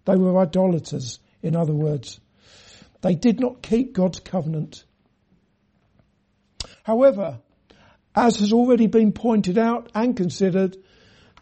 They 0.06 0.16
were 0.16 0.40
idolaters, 0.40 1.20
in 1.44 1.56
other 1.56 1.74
words. 1.74 2.20
They 3.02 3.16
did 3.16 3.40
not 3.40 3.62
keep 3.62 3.94
God's 3.94 4.20
covenant. 4.20 4.84
However, 6.84 7.40
as 8.16 8.40
has 8.40 8.54
already 8.54 8.88
been 8.88 9.12
pointed 9.12 9.58
out 9.58 9.90
and 9.94 10.16
considered, 10.16 10.78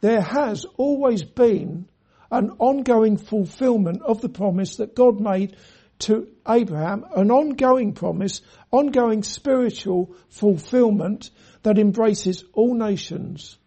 there 0.01 0.21
has 0.21 0.65
always 0.77 1.23
been 1.23 1.87
an 2.31 2.51
ongoing 2.59 3.17
fulfillment 3.17 4.01
of 4.01 4.21
the 4.21 4.29
promise 4.29 4.77
that 4.77 4.95
God 4.95 5.19
made 5.19 5.55
to 5.99 6.27
Abraham, 6.47 7.05
an 7.15 7.31
ongoing 7.31 7.93
promise, 7.93 8.41
ongoing 8.71 9.23
spiritual 9.23 10.13
fulfillment 10.29 11.31
that 11.63 11.79
embraces 11.79 12.43
all 12.53 12.75
nations 12.75 13.57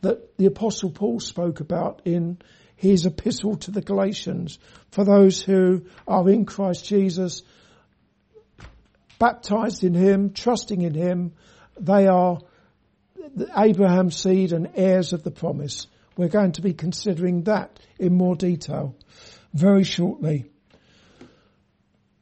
that 0.00 0.36
the 0.38 0.46
apostle 0.46 0.90
Paul 0.90 1.20
spoke 1.20 1.60
about 1.60 2.02
in 2.04 2.38
his 2.76 3.04
epistle 3.04 3.56
to 3.56 3.70
the 3.70 3.82
Galatians. 3.82 4.58
For 4.90 5.04
those 5.04 5.42
who 5.42 5.84
are 6.06 6.28
in 6.28 6.46
Christ 6.46 6.86
Jesus 6.86 7.42
baptized 9.20 9.84
in 9.84 9.94
him, 9.94 10.32
trusting 10.32 10.82
in 10.82 10.94
him, 10.94 11.34
they 11.78 12.08
are 12.08 12.40
Abraham's 13.56 14.16
seed 14.16 14.52
and 14.52 14.70
heirs 14.74 15.12
of 15.12 15.22
the 15.22 15.30
promise. 15.30 15.86
We're 16.16 16.28
going 16.28 16.52
to 16.52 16.62
be 16.62 16.74
considering 16.74 17.44
that 17.44 17.78
in 18.00 18.14
more 18.16 18.34
detail 18.34 18.96
very 19.54 19.84
shortly. 19.84 20.46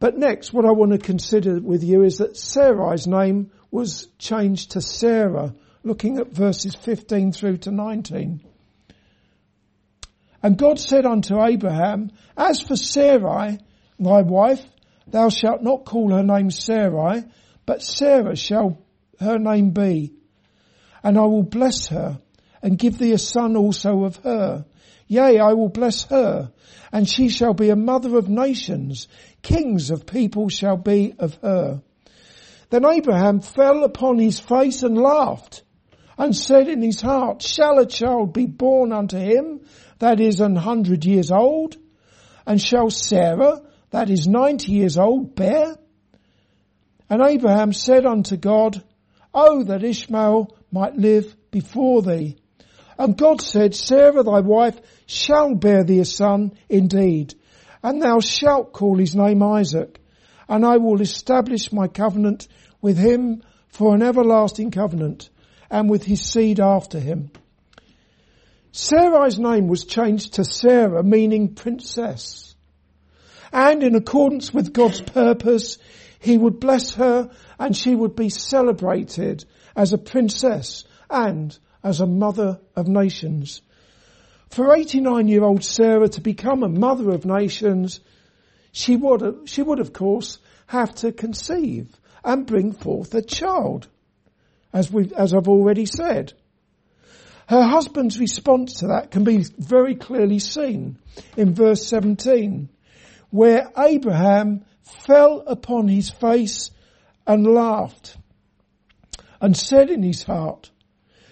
But 0.00 0.18
next, 0.18 0.52
what 0.52 0.66
I 0.66 0.72
want 0.72 0.92
to 0.92 0.98
consider 0.98 1.60
with 1.60 1.82
you 1.82 2.02
is 2.02 2.18
that 2.18 2.36
Sarai's 2.36 3.06
name 3.06 3.50
was 3.70 4.08
changed 4.18 4.72
to 4.72 4.80
Sarah, 4.80 5.54
looking 5.82 6.18
at 6.18 6.32
verses 6.32 6.74
15 6.74 7.32
through 7.32 7.58
to 7.58 7.70
19. 7.70 8.40
And 10.42 10.56
God 10.56 10.78
said 10.78 11.04
unto 11.04 11.42
Abraham, 11.42 12.12
As 12.36 12.60
for 12.60 12.76
Sarai, 12.76 13.58
thy 13.98 14.22
wife, 14.22 14.64
Thou 15.10 15.28
shalt 15.28 15.62
not 15.62 15.84
call 15.84 16.12
her 16.12 16.22
name 16.22 16.50
Sarai, 16.50 17.24
but 17.66 17.82
Sarah 17.82 18.36
shall 18.36 18.78
her 19.20 19.38
name 19.38 19.70
be. 19.70 20.12
And 21.02 21.18
I 21.18 21.24
will 21.24 21.42
bless 21.42 21.88
her 21.88 22.20
and 22.62 22.78
give 22.78 22.98
thee 22.98 23.12
a 23.12 23.18
son 23.18 23.56
also 23.56 24.04
of 24.04 24.16
her. 24.16 24.64
Yea, 25.06 25.38
I 25.38 25.54
will 25.54 25.70
bless 25.70 26.04
her 26.04 26.52
and 26.92 27.08
she 27.08 27.28
shall 27.28 27.54
be 27.54 27.70
a 27.70 27.76
mother 27.76 28.16
of 28.16 28.28
nations. 28.28 29.08
Kings 29.42 29.90
of 29.90 30.06
people 30.06 30.48
shall 30.48 30.76
be 30.76 31.14
of 31.18 31.34
her. 31.42 31.82
Then 32.70 32.84
Abraham 32.84 33.40
fell 33.40 33.84
upon 33.84 34.18
his 34.18 34.38
face 34.40 34.82
and 34.82 34.98
laughed 34.98 35.62
and 36.18 36.36
said 36.36 36.68
in 36.68 36.82
his 36.82 37.00
heart, 37.00 37.42
shall 37.42 37.78
a 37.78 37.86
child 37.86 38.32
be 38.32 38.46
born 38.46 38.92
unto 38.92 39.18
him 39.18 39.60
that 39.98 40.20
is 40.20 40.40
an 40.40 40.56
hundred 40.56 41.04
years 41.04 41.30
old? 41.30 41.76
And 42.46 42.60
shall 42.60 42.90
Sarah 42.90 43.62
that 43.90 44.10
is 44.10 44.26
ninety 44.26 44.72
years 44.72 44.98
old 44.98 45.34
bear? 45.34 45.76
And 47.10 47.22
Abraham 47.22 47.72
said 47.72 48.04
unto 48.04 48.36
God, 48.36 48.82
Oh, 49.32 49.64
that 49.64 49.84
Ishmael 49.84 50.56
might 50.70 50.96
live 50.96 51.34
before 51.50 52.02
thee. 52.02 52.36
And 52.98 53.16
God 53.16 53.40
said, 53.40 53.74
Sarah 53.74 54.22
thy 54.22 54.40
wife 54.40 54.78
shall 55.06 55.54
bear 55.54 55.84
thee 55.84 56.00
a 56.00 56.04
son 56.04 56.52
indeed, 56.68 57.34
and 57.82 58.02
thou 58.02 58.20
shalt 58.20 58.72
call 58.72 58.98
his 58.98 59.14
name 59.14 59.42
Isaac. 59.42 60.00
and 60.48 60.64
I 60.64 60.78
will 60.78 61.00
establish 61.00 61.72
my 61.72 61.88
covenant 61.88 62.48
with 62.80 62.96
him 62.96 63.42
for 63.68 63.94
an 63.94 64.02
everlasting 64.02 64.70
covenant 64.70 65.28
and 65.70 65.90
with 65.90 66.04
his 66.04 66.22
seed 66.22 66.58
after 66.58 66.98
him. 66.98 67.30
Sarai's 68.72 69.38
name 69.38 69.68
was 69.68 69.84
changed 69.84 70.34
to 70.34 70.44
Sarah, 70.44 71.02
meaning 71.02 71.54
princess. 71.54 72.54
And 73.52 73.82
in 73.82 73.94
accordance 73.94 74.52
with 74.52 74.72
God's 74.72 75.00
purpose, 75.00 75.78
he 76.20 76.36
would 76.36 76.60
bless 76.60 76.94
her 76.94 77.30
and 77.58 77.76
she 77.76 77.94
would 77.94 78.16
be 78.16 78.28
celebrated 78.28 79.44
as 79.76 79.92
a 79.92 79.98
princess 79.98 80.84
and 81.08 81.56
as 81.82 82.00
a 82.00 82.06
mother 82.06 82.60
of 82.76 82.88
nations. 82.88 83.62
For 84.50 84.74
89 84.74 85.28
year 85.28 85.44
old 85.44 85.64
Sarah 85.64 86.08
to 86.08 86.20
become 86.20 86.62
a 86.62 86.68
mother 86.68 87.10
of 87.10 87.24
nations, 87.24 88.00
she 88.72 88.96
would, 88.96 89.48
she 89.48 89.62
would 89.62 89.80
of 89.80 89.92
course 89.92 90.38
have 90.66 90.94
to 90.96 91.12
conceive 91.12 91.88
and 92.24 92.46
bring 92.46 92.72
forth 92.72 93.14
a 93.14 93.22
child, 93.22 93.88
as 94.72 94.90
we, 94.90 95.10
as 95.16 95.34
I've 95.34 95.48
already 95.48 95.86
said. 95.86 96.32
Her 97.46 97.62
husband's 97.62 98.18
response 98.18 98.80
to 98.80 98.88
that 98.88 99.10
can 99.10 99.24
be 99.24 99.44
very 99.56 99.94
clearly 99.94 100.38
seen 100.38 100.98
in 101.36 101.54
verse 101.54 101.86
17, 101.86 102.68
where 103.30 103.70
Abraham 103.76 104.64
fell 104.82 105.42
upon 105.46 105.88
his 105.88 106.10
face 106.10 106.70
and 107.26 107.46
laughed 107.46 108.16
and 109.40 109.56
said 109.56 109.90
in 109.90 110.02
his 110.02 110.22
heart, 110.22 110.70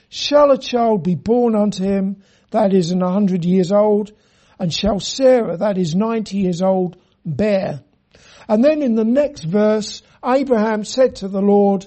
shall 0.08 0.50
a 0.50 0.58
child 0.58 1.02
be 1.02 1.14
born 1.14 1.54
unto 1.54 1.82
him 1.84 2.22
that 2.50 2.72
is 2.72 2.90
an 2.90 3.00
hundred 3.00 3.44
years 3.44 3.72
old 3.72 4.12
and 4.58 4.72
shall 4.72 5.00
Sarah 5.00 5.56
that 5.56 5.78
is 5.78 5.94
ninety 5.94 6.38
years 6.38 6.62
old 6.62 6.96
bear? 7.24 7.82
And 8.48 8.64
then 8.64 8.82
in 8.82 8.94
the 8.94 9.04
next 9.04 9.42
verse, 9.44 10.02
Abraham 10.24 10.84
said 10.84 11.16
to 11.16 11.28
the 11.28 11.42
Lord, 11.42 11.86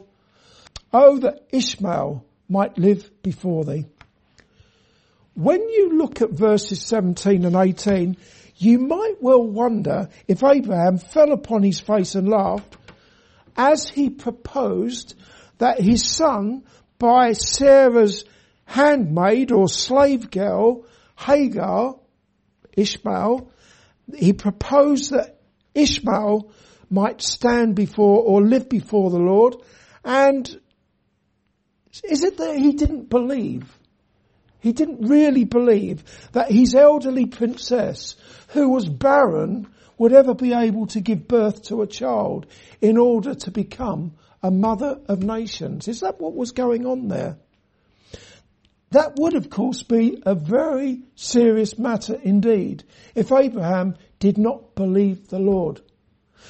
Oh, 0.91 1.19
that 1.19 1.47
Ishmael 1.51 2.25
might 2.47 2.77
live 2.77 3.09
before 3.21 3.63
thee. 3.63 3.85
When 5.35 5.61
you 5.69 5.97
look 5.97 6.21
at 6.21 6.31
verses 6.31 6.81
17 6.81 7.45
and 7.45 7.55
18, 7.55 8.17
you 8.59 8.77
might 8.77 9.15
well 9.21 9.41
wonder 9.41 10.09
if 10.27 10.43
Abraham 10.43 10.97
fell 10.97 11.31
upon 11.31 11.63
his 11.63 11.79
face 11.79 12.15
and 12.15 12.27
laughed 12.27 12.75
as 13.55 13.87
he 13.87 14.09
proposed 14.09 15.15
that 15.59 15.79
his 15.81 16.05
son 16.05 16.63
by 16.97 17.31
Sarah's 17.31 18.25
handmaid 18.65 19.53
or 19.53 19.69
slave 19.69 20.29
girl, 20.29 20.85
Hagar, 21.17 21.95
Ishmael, 22.75 23.49
he 24.13 24.33
proposed 24.33 25.11
that 25.11 25.39
Ishmael 25.73 26.51
might 26.89 27.21
stand 27.21 27.75
before 27.75 28.23
or 28.23 28.41
live 28.41 28.67
before 28.67 29.09
the 29.09 29.19
Lord 29.19 29.55
and 30.03 30.47
is 32.03 32.23
it 32.23 32.37
that 32.37 32.57
he 32.57 32.73
didn't 32.73 33.09
believe? 33.09 33.78
He 34.59 34.73
didn't 34.73 35.07
really 35.07 35.45
believe 35.45 36.03
that 36.33 36.51
his 36.51 36.75
elderly 36.75 37.25
princess, 37.25 38.15
who 38.49 38.69
was 38.69 38.89
barren, 38.89 39.67
would 39.97 40.13
ever 40.13 40.33
be 40.33 40.53
able 40.53 40.87
to 40.87 41.01
give 41.01 41.27
birth 41.27 41.63
to 41.63 41.81
a 41.81 41.87
child 41.87 42.45
in 42.81 42.97
order 42.97 43.35
to 43.35 43.51
become 43.51 44.13
a 44.41 44.51
mother 44.51 44.99
of 45.07 45.23
nations. 45.23 45.87
Is 45.87 46.01
that 46.01 46.19
what 46.19 46.35
was 46.35 46.51
going 46.51 46.85
on 46.85 47.07
there? 47.07 47.37
That 48.91 49.17
would 49.17 49.35
of 49.35 49.49
course 49.49 49.83
be 49.83 50.21
a 50.25 50.33
very 50.33 51.03
serious 51.15 51.77
matter 51.77 52.19
indeed 52.23 52.83
if 53.13 53.31
Abraham 53.31 53.95
did 54.19 54.37
not 54.37 54.75
believe 54.75 55.27
the 55.27 55.39
Lord. 55.39 55.81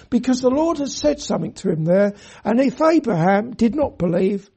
Because 0.09 0.39
the 0.39 0.49
Lord 0.49 0.77
has 0.77 0.95
said 0.95 1.19
something 1.19 1.53
to 1.53 1.69
him 1.69 1.83
there, 1.83 2.15
and 2.43 2.59
if 2.59 2.81
Abraham 2.81 3.51
did 3.51 3.75
not 3.75 3.97
believe, 3.97 4.49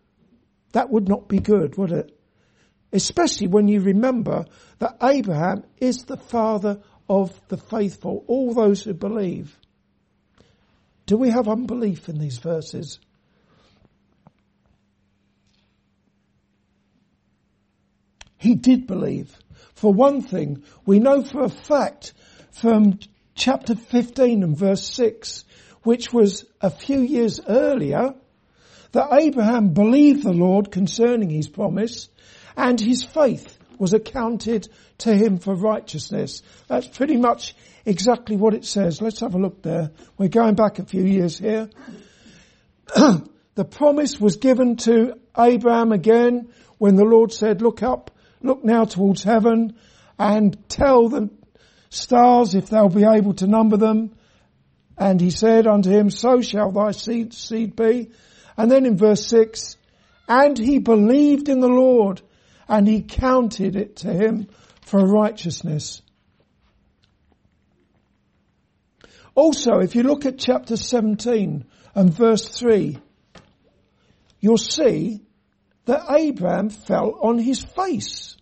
that 0.73 0.91
would 0.91 1.09
not 1.09 1.29
be 1.29 1.39
good, 1.39 1.77
would 1.77 1.91
it? 1.91 2.17
Especially 2.93 3.47
when 3.47 3.69
you 3.69 3.81
remember 3.81 4.45
that 4.79 4.99
Abraham 5.03 5.65
is 5.79 6.05
the 6.05 6.17
father 6.17 6.81
of 7.09 7.39
the 7.49 7.57
faithful, 7.57 8.25
all 8.27 8.53
those 8.53 8.83
who 8.83 8.95
believe. 8.95 9.59
Do 11.07 11.17
we 11.17 11.31
have 11.31 11.49
unbelief 11.49 12.09
in 12.09 12.19
these 12.19 12.39
verses? 12.39 12.99
He 18.37 18.55
did 18.55 18.87
believe. 18.87 19.39
For 19.75 19.93
one 19.93 20.21
thing, 20.21 20.65
we 20.85 20.99
know 20.99 21.23
for 21.23 21.45
a 21.45 21.49
fact 21.49 22.13
from 22.51 22.99
chapter 23.35 23.75
15 23.75 24.43
and 24.43 24.57
verse 24.57 24.85
6, 24.85 25.45
which 25.83 26.13
was 26.13 26.45
a 26.61 26.71
few 26.71 27.01
years 27.01 27.41
earlier, 27.47 28.15
that 28.93 29.13
Abraham 29.13 29.71
believed 29.71 30.23
the 30.23 30.33
Lord 30.33 30.71
concerning 30.71 31.31
his 31.31 31.49
promise 31.49 32.09
and 32.57 32.81
his 32.81 33.03
faith 33.03 33.59
was 33.79 33.93
accounted 33.93 34.69
to 34.99 35.15
him 35.15 35.39
for 35.39 35.55
righteousness. 35.55 36.43
That's 36.69 36.87
pretty 36.87 37.17
much 37.17 37.55
exactly 37.85 38.37
what 38.37 38.55
it 38.55 38.65
says. 38.65 39.03
Let's 39.03 39.21
have 39.21 39.35
a 39.35 39.39
look 39.39 39.63
there. 39.63 39.91
We're 40.17 40.29
going 40.29 40.55
back 40.55 40.79
a 40.79 40.85
few 40.85 41.03
years 41.03 41.39
here. 41.39 41.69
the 42.95 43.65
promise 43.69 44.21
was 44.21 44.37
given 44.37 44.77
to 44.77 45.15
Abraham 45.37 45.93
again 45.93 46.51
when 46.79 46.97
the 46.97 47.05
Lord 47.05 47.33
said, 47.33 47.63
look 47.63 47.83
up, 47.83 48.11
look 48.41 48.65
now 48.65 48.85
towards 48.85 49.23
heaven 49.23 49.77
and 50.19 50.57
tell 50.69 51.09
the 51.09 51.31
stars 51.91 52.55
if 52.55 52.69
they'll 52.69 52.89
be 52.89 53.05
able 53.05 53.35
to 53.35 53.47
number 53.47 53.77
them. 53.77 54.15
And 54.97 55.21
he 55.21 55.31
said 55.31 55.67
unto 55.67 55.91
him, 55.91 56.11
so 56.11 56.41
shall 56.41 56.71
thy 56.71 56.93
seed, 56.93 57.35
seed 57.35 57.75
be. 57.75 58.11
And 58.57 58.71
then 58.71 58.87
in 58.87 58.97
verse 58.97 59.27
six, 59.27 59.77
and 60.29 60.57
he 60.57 60.79
believed 60.79 61.49
in 61.49 61.61
the 61.61 61.69
Lord 61.69 62.23
and 62.69 62.87
he 62.87 63.03
counted 63.03 63.77
it 63.77 63.97
to 63.97 64.13
him 64.13 64.49
for 64.83 65.05
righteousness. 65.05 66.03
Also, 69.35 69.79
if 69.79 69.95
you 69.95 70.03
look 70.03 70.27
at 70.27 70.39
chapter 70.39 70.77
17 70.77 71.65
and 71.95 72.15
verse 72.15 72.49
3, 72.49 72.99
you'll 74.41 74.59
see 74.59 75.23
that 75.87 76.05
Abraham 76.11 76.69
fell 76.69 77.19
on 77.23 77.39
his 77.39 77.63
face. 77.63 78.37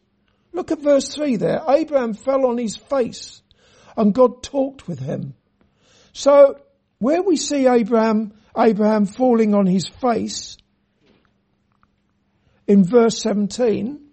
Look 0.53 0.73
at 0.73 0.81
verse 0.81 1.15
3 1.15 1.37
there. 1.37 1.63
Abraham 1.69 2.15
fell 2.15 2.47
on 2.47 2.59
his 2.59 2.77
face 2.77 3.43
and 3.97 4.13
God 4.13 4.43
talked 4.43 4.89
with 4.89 4.99
him. 4.99 5.35
So, 6.13 6.61
where 6.99 7.23
we 7.23 7.37
see 7.37 7.69
Abraham, 7.69 8.35
Abraham 8.57 9.07
falling 9.07 9.55
on 9.55 9.67
his 9.67 9.87
face 9.87 10.57
in 12.67 12.85
verse 12.85 13.23
17, 13.23 14.10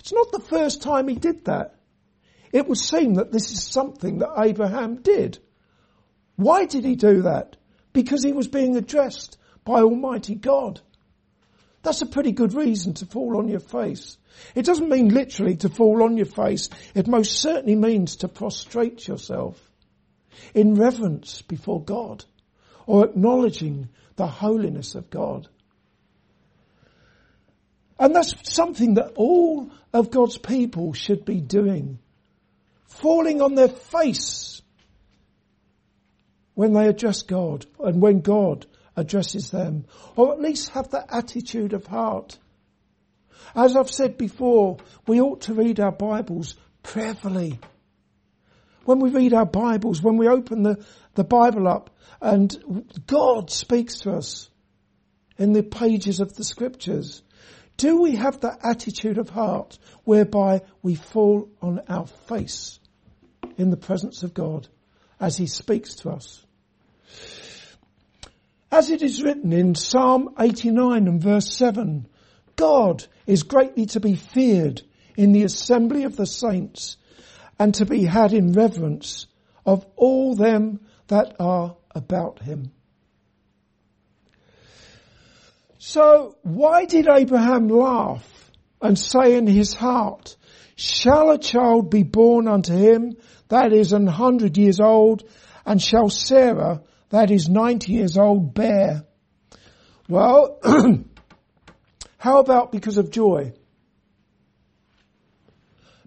it's 0.00 0.12
not 0.12 0.32
the 0.32 0.40
first 0.40 0.82
time 0.82 1.08
he 1.08 1.14
did 1.14 1.44
that. 1.44 1.76
It 2.52 2.66
would 2.68 2.78
seem 2.78 3.14
that 3.14 3.30
this 3.30 3.52
is 3.52 3.62
something 3.62 4.18
that 4.18 4.34
Abraham 4.36 4.96
did. 5.02 5.38
Why 6.36 6.64
did 6.64 6.84
he 6.84 6.96
do 6.96 7.22
that? 7.22 7.56
Because 7.92 8.24
he 8.24 8.32
was 8.32 8.48
being 8.48 8.76
addressed 8.76 9.38
by 9.64 9.80
Almighty 9.80 10.34
God. 10.34 10.80
That's 11.82 12.02
a 12.02 12.06
pretty 12.06 12.32
good 12.32 12.54
reason 12.54 12.94
to 12.94 13.06
fall 13.06 13.38
on 13.38 13.48
your 13.48 13.60
face. 13.60 14.18
It 14.54 14.64
doesn't 14.64 14.88
mean 14.88 15.08
literally 15.08 15.56
to 15.56 15.68
fall 15.68 16.02
on 16.02 16.16
your 16.16 16.26
face. 16.26 16.68
It 16.94 17.06
most 17.06 17.32
certainly 17.32 17.76
means 17.76 18.16
to 18.16 18.28
prostrate 18.28 19.06
yourself 19.06 19.70
in 20.54 20.74
reverence 20.74 21.42
before 21.42 21.82
God 21.82 22.24
or 22.86 23.04
acknowledging 23.04 23.88
the 24.16 24.26
holiness 24.26 24.94
of 24.94 25.10
God. 25.10 25.48
And 28.00 28.16
that's 28.16 28.34
something 28.50 28.94
that 28.94 29.12
all 29.16 29.70
of 29.92 30.10
God's 30.10 30.38
people 30.38 30.94
should 30.94 31.26
be 31.26 31.42
doing. 31.42 31.98
Falling 32.86 33.42
on 33.42 33.54
their 33.54 33.68
face 33.68 34.62
when 36.54 36.72
they 36.72 36.88
address 36.88 37.22
God 37.22 37.66
and 37.78 38.00
when 38.00 38.20
God 38.20 38.66
addresses 38.96 39.50
them. 39.50 39.84
Or 40.16 40.32
at 40.32 40.40
least 40.40 40.70
have 40.70 40.90
that 40.92 41.08
attitude 41.10 41.74
of 41.74 41.86
heart. 41.86 42.38
As 43.54 43.76
I've 43.76 43.90
said 43.90 44.16
before, 44.16 44.78
we 45.06 45.20
ought 45.20 45.42
to 45.42 45.54
read 45.54 45.78
our 45.78 45.92
Bibles 45.92 46.54
prayerfully. 46.82 47.60
When 48.86 49.00
we 49.00 49.10
read 49.10 49.34
our 49.34 49.46
Bibles, 49.46 50.02
when 50.02 50.16
we 50.16 50.26
open 50.26 50.62
the, 50.62 50.82
the 51.16 51.24
Bible 51.24 51.68
up 51.68 51.90
and 52.22 52.96
God 53.06 53.50
speaks 53.50 54.00
to 54.00 54.12
us 54.12 54.48
in 55.36 55.52
the 55.52 55.62
pages 55.62 56.20
of 56.20 56.34
the 56.34 56.44
scriptures, 56.44 57.22
do 57.80 58.02
we 58.02 58.16
have 58.16 58.40
that 58.40 58.58
attitude 58.62 59.16
of 59.16 59.30
heart 59.30 59.78
whereby 60.04 60.60
we 60.82 60.94
fall 60.94 61.48
on 61.62 61.80
our 61.88 62.06
face 62.06 62.78
in 63.56 63.70
the 63.70 63.76
presence 63.78 64.22
of 64.22 64.34
God 64.34 64.68
as 65.18 65.38
He 65.38 65.46
speaks 65.46 65.94
to 65.96 66.10
us? 66.10 66.44
As 68.70 68.90
it 68.90 69.00
is 69.00 69.22
written 69.22 69.54
in 69.54 69.74
Psalm 69.74 70.34
89 70.38 71.08
and 71.08 71.22
verse 71.22 71.50
7, 71.56 72.06
God 72.54 73.06
is 73.26 73.44
greatly 73.44 73.86
to 73.86 74.00
be 74.00 74.14
feared 74.14 74.82
in 75.16 75.32
the 75.32 75.44
assembly 75.44 76.04
of 76.04 76.16
the 76.16 76.26
saints 76.26 76.98
and 77.58 77.74
to 77.76 77.86
be 77.86 78.04
had 78.04 78.34
in 78.34 78.52
reverence 78.52 79.26
of 79.64 79.86
all 79.96 80.34
them 80.34 80.80
that 81.08 81.34
are 81.40 81.76
about 81.94 82.42
him. 82.42 82.72
So 85.82 86.36
why 86.42 86.84
did 86.84 87.08
Abraham 87.08 87.68
laugh 87.68 88.50
and 88.82 88.98
say 88.98 89.34
in 89.34 89.46
his 89.46 89.72
heart, 89.72 90.36
shall 90.76 91.30
a 91.30 91.38
child 91.38 91.90
be 91.90 92.02
born 92.02 92.48
unto 92.48 92.74
him 92.76 93.16
that 93.48 93.72
is 93.72 93.94
an 93.94 94.06
hundred 94.06 94.58
years 94.58 94.78
old 94.78 95.22
and 95.64 95.80
shall 95.80 96.10
Sarah 96.10 96.82
that 97.08 97.30
is 97.30 97.48
ninety 97.48 97.92
years 97.92 98.18
old 98.18 98.52
bear? 98.52 99.06
Well, 100.06 100.58
how 102.18 102.40
about 102.40 102.72
because 102.72 102.98
of 102.98 103.10
joy? 103.10 103.54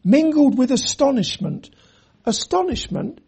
Mingled 0.04 0.56
with 0.56 0.72
astonishment. 0.72 1.72
Astonishment, 2.28 3.22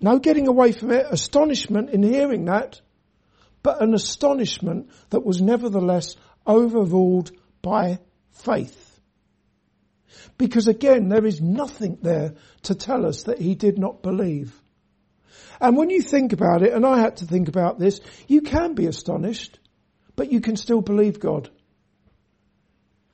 no 0.00 0.18
getting 0.20 0.48
away 0.48 0.72
from 0.72 0.90
it, 0.90 1.04
astonishment 1.10 1.90
in 1.90 2.02
hearing 2.02 2.46
that, 2.46 2.80
but 3.62 3.82
an 3.82 3.94
astonishment 3.94 4.90
that 5.10 5.24
was 5.24 5.40
nevertheless 5.40 6.16
overruled 6.46 7.32
by 7.62 7.98
faith. 8.32 9.00
Because 10.38 10.68
again, 10.68 11.08
there 11.08 11.26
is 11.26 11.40
nothing 11.40 11.98
there 12.02 12.34
to 12.62 12.74
tell 12.74 13.06
us 13.06 13.24
that 13.24 13.38
he 13.38 13.54
did 13.54 13.78
not 13.78 14.02
believe. 14.02 14.54
And 15.60 15.76
when 15.76 15.90
you 15.90 16.00
think 16.00 16.32
about 16.32 16.62
it, 16.62 16.72
and 16.72 16.86
I 16.86 16.98
had 16.98 17.18
to 17.18 17.26
think 17.26 17.48
about 17.48 17.78
this, 17.78 18.00
you 18.26 18.40
can 18.40 18.74
be 18.74 18.86
astonished, 18.86 19.58
but 20.16 20.32
you 20.32 20.40
can 20.40 20.56
still 20.56 20.80
believe 20.80 21.20
God. 21.20 21.50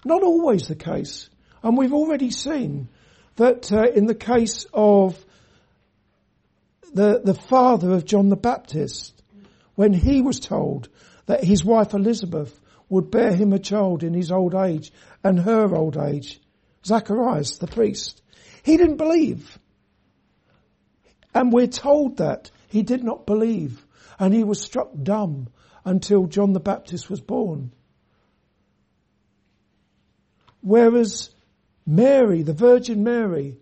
Not 0.04 0.22
always 0.22 0.68
the 0.68 0.76
case. 0.76 1.28
And 1.62 1.76
we've 1.76 1.92
already 1.92 2.30
seen 2.30 2.88
that 3.34 3.72
uh, 3.72 3.88
in 3.92 4.06
the 4.06 4.14
case 4.14 4.66
of 4.72 5.22
the, 6.94 7.20
the 7.24 7.34
father 7.34 7.92
of 7.92 8.04
John 8.04 8.28
the 8.28 8.36
Baptist, 8.36 9.15
when 9.76 9.92
he 9.92 10.20
was 10.20 10.40
told 10.40 10.88
that 11.26 11.44
his 11.44 11.64
wife 11.64 11.94
Elizabeth 11.94 12.60
would 12.88 13.10
bear 13.10 13.32
him 13.32 13.52
a 13.52 13.58
child 13.58 14.02
in 14.02 14.14
his 14.14 14.32
old 14.32 14.54
age 14.54 14.92
and 15.22 15.38
her 15.38 15.74
old 15.74 15.96
age, 15.96 16.40
Zacharias, 16.84 17.58
the 17.58 17.66
priest. 17.66 18.22
He 18.62 18.76
didn't 18.76 18.96
believe. 18.96 19.58
And 21.34 21.52
we're 21.52 21.66
told 21.66 22.18
that 22.18 22.50
he 22.68 22.82
did 22.82 23.04
not 23.04 23.26
believe 23.26 23.86
and 24.18 24.32
he 24.32 24.44
was 24.44 24.60
struck 24.60 24.90
dumb 25.00 25.48
until 25.84 26.26
John 26.26 26.52
the 26.52 26.60
Baptist 26.60 27.10
was 27.10 27.20
born. 27.20 27.72
Whereas 30.62 31.30
Mary, 31.86 32.42
the 32.42 32.54
Virgin 32.54 33.04
Mary, 33.04 33.56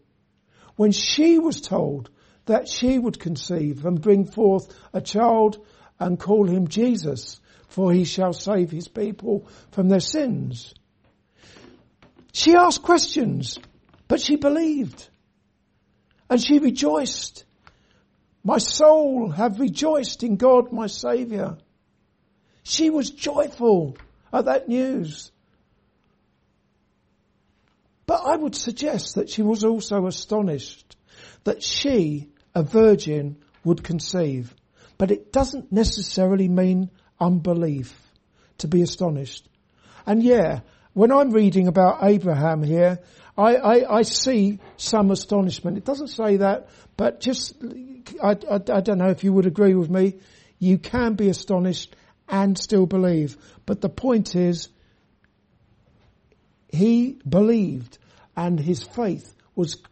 when 0.76 0.92
she 0.92 1.38
was 1.38 1.60
told 1.60 2.08
that 2.46 2.68
she 2.68 2.98
would 2.98 3.18
conceive 3.18 3.84
and 3.84 4.00
bring 4.00 4.24
forth 4.24 4.74
a 4.92 5.00
child 5.00 5.58
and 5.98 6.18
call 6.18 6.48
him 6.48 6.68
Jesus, 6.68 7.40
for 7.68 7.92
he 7.92 8.04
shall 8.04 8.32
save 8.32 8.70
his 8.70 8.88
people 8.88 9.46
from 9.70 9.88
their 9.88 10.00
sins. 10.00 10.74
She 12.32 12.54
asked 12.54 12.82
questions, 12.82 13.58
but 14.08 14.20
she 14.20 14.36
believed. 14.36 15.08
And 16.28 16.42
she 16.42 16.58
rejoiced. 16.58 17.44
My 18.42 18.58
soul 18.58 19.30
have 19.30 19.60
rejoiced 19.60 20.22
in 20.22 20.36
God 20.36 20.72
my 20.72 20.86
Saviour. 20.88 21.58
She 22.62 22.90
was 22.90 23.10
joyful 23.10 23.96
at 24.32 24.46
that 24.46 24.68
news. 24.68 25.30
But 28.06 28.22
I 28.26 28.36
would 28.36 28.54
suggest 28.54 29.14
that 29.14 29.30
she 29.30 29.42
was 29.42 29.64
also 29.64 30.06
astonished 30.06 30.96
that 31.44 31.62
she, 31.62 32.30
a 32.54 32.62
virgin, 32.62 33.36
would 33.64 33.82
conceive. 33.82 34.54
But 34.98 35.10
it 35.10 35.32
doesn't 35.32 35.72
necessarily 35.72 36.48
mean 36.48 36.90
unbelief 37.20 37.94
to 38.58 38.68
be 38.68 38.82
astonished. 38.82 39.48
And 40.06 40.22
yeah, 40.22 40.60
when 40.92 41.10
I'm 41.12 41.30
reading 41.30 41.66
about 41.66 42.04
Abraham 42.04 42.62
here, 42.62 43.00
I, 43.36 43.56
I, 43.56 43.96
I 43.98 44.02
see 44.02 44.60
some 44.76 45.10
astonishment. 45.10 45.76
It 45.76 45.84
doesn't 45.84 46.08
say 46.08 46.36
that, 46.36 46.68
but 46.96 47.20
just, 47.20 47.56
I, 48.22 48.30
I, 48.30 48.54
I 48.54 48.80
don't 48.80 48.98
know 48.98 49.10
if 49.10 49.24
you 49.24 49.32
would 49.32 49.46
agree 49.46 49.74
with 49.74 49.90
me. 49.90 50.14
You 50.60 50.78
can 50.78 51.14
be 51.14 51.28
astonished 51.28 51.96
and 52.28 52.56
still 52.56 52.86
believe. 52.86 53.36
But 53.66 53.80
the 53.80 53.88
point 53.88 54.36
is, 54.36 54.68
he 56.68 57.18
believed 57.28 57.98
and 58.36 58.58
his 58.58 58.82
faith 58.82 59.34
was 59.54 59.82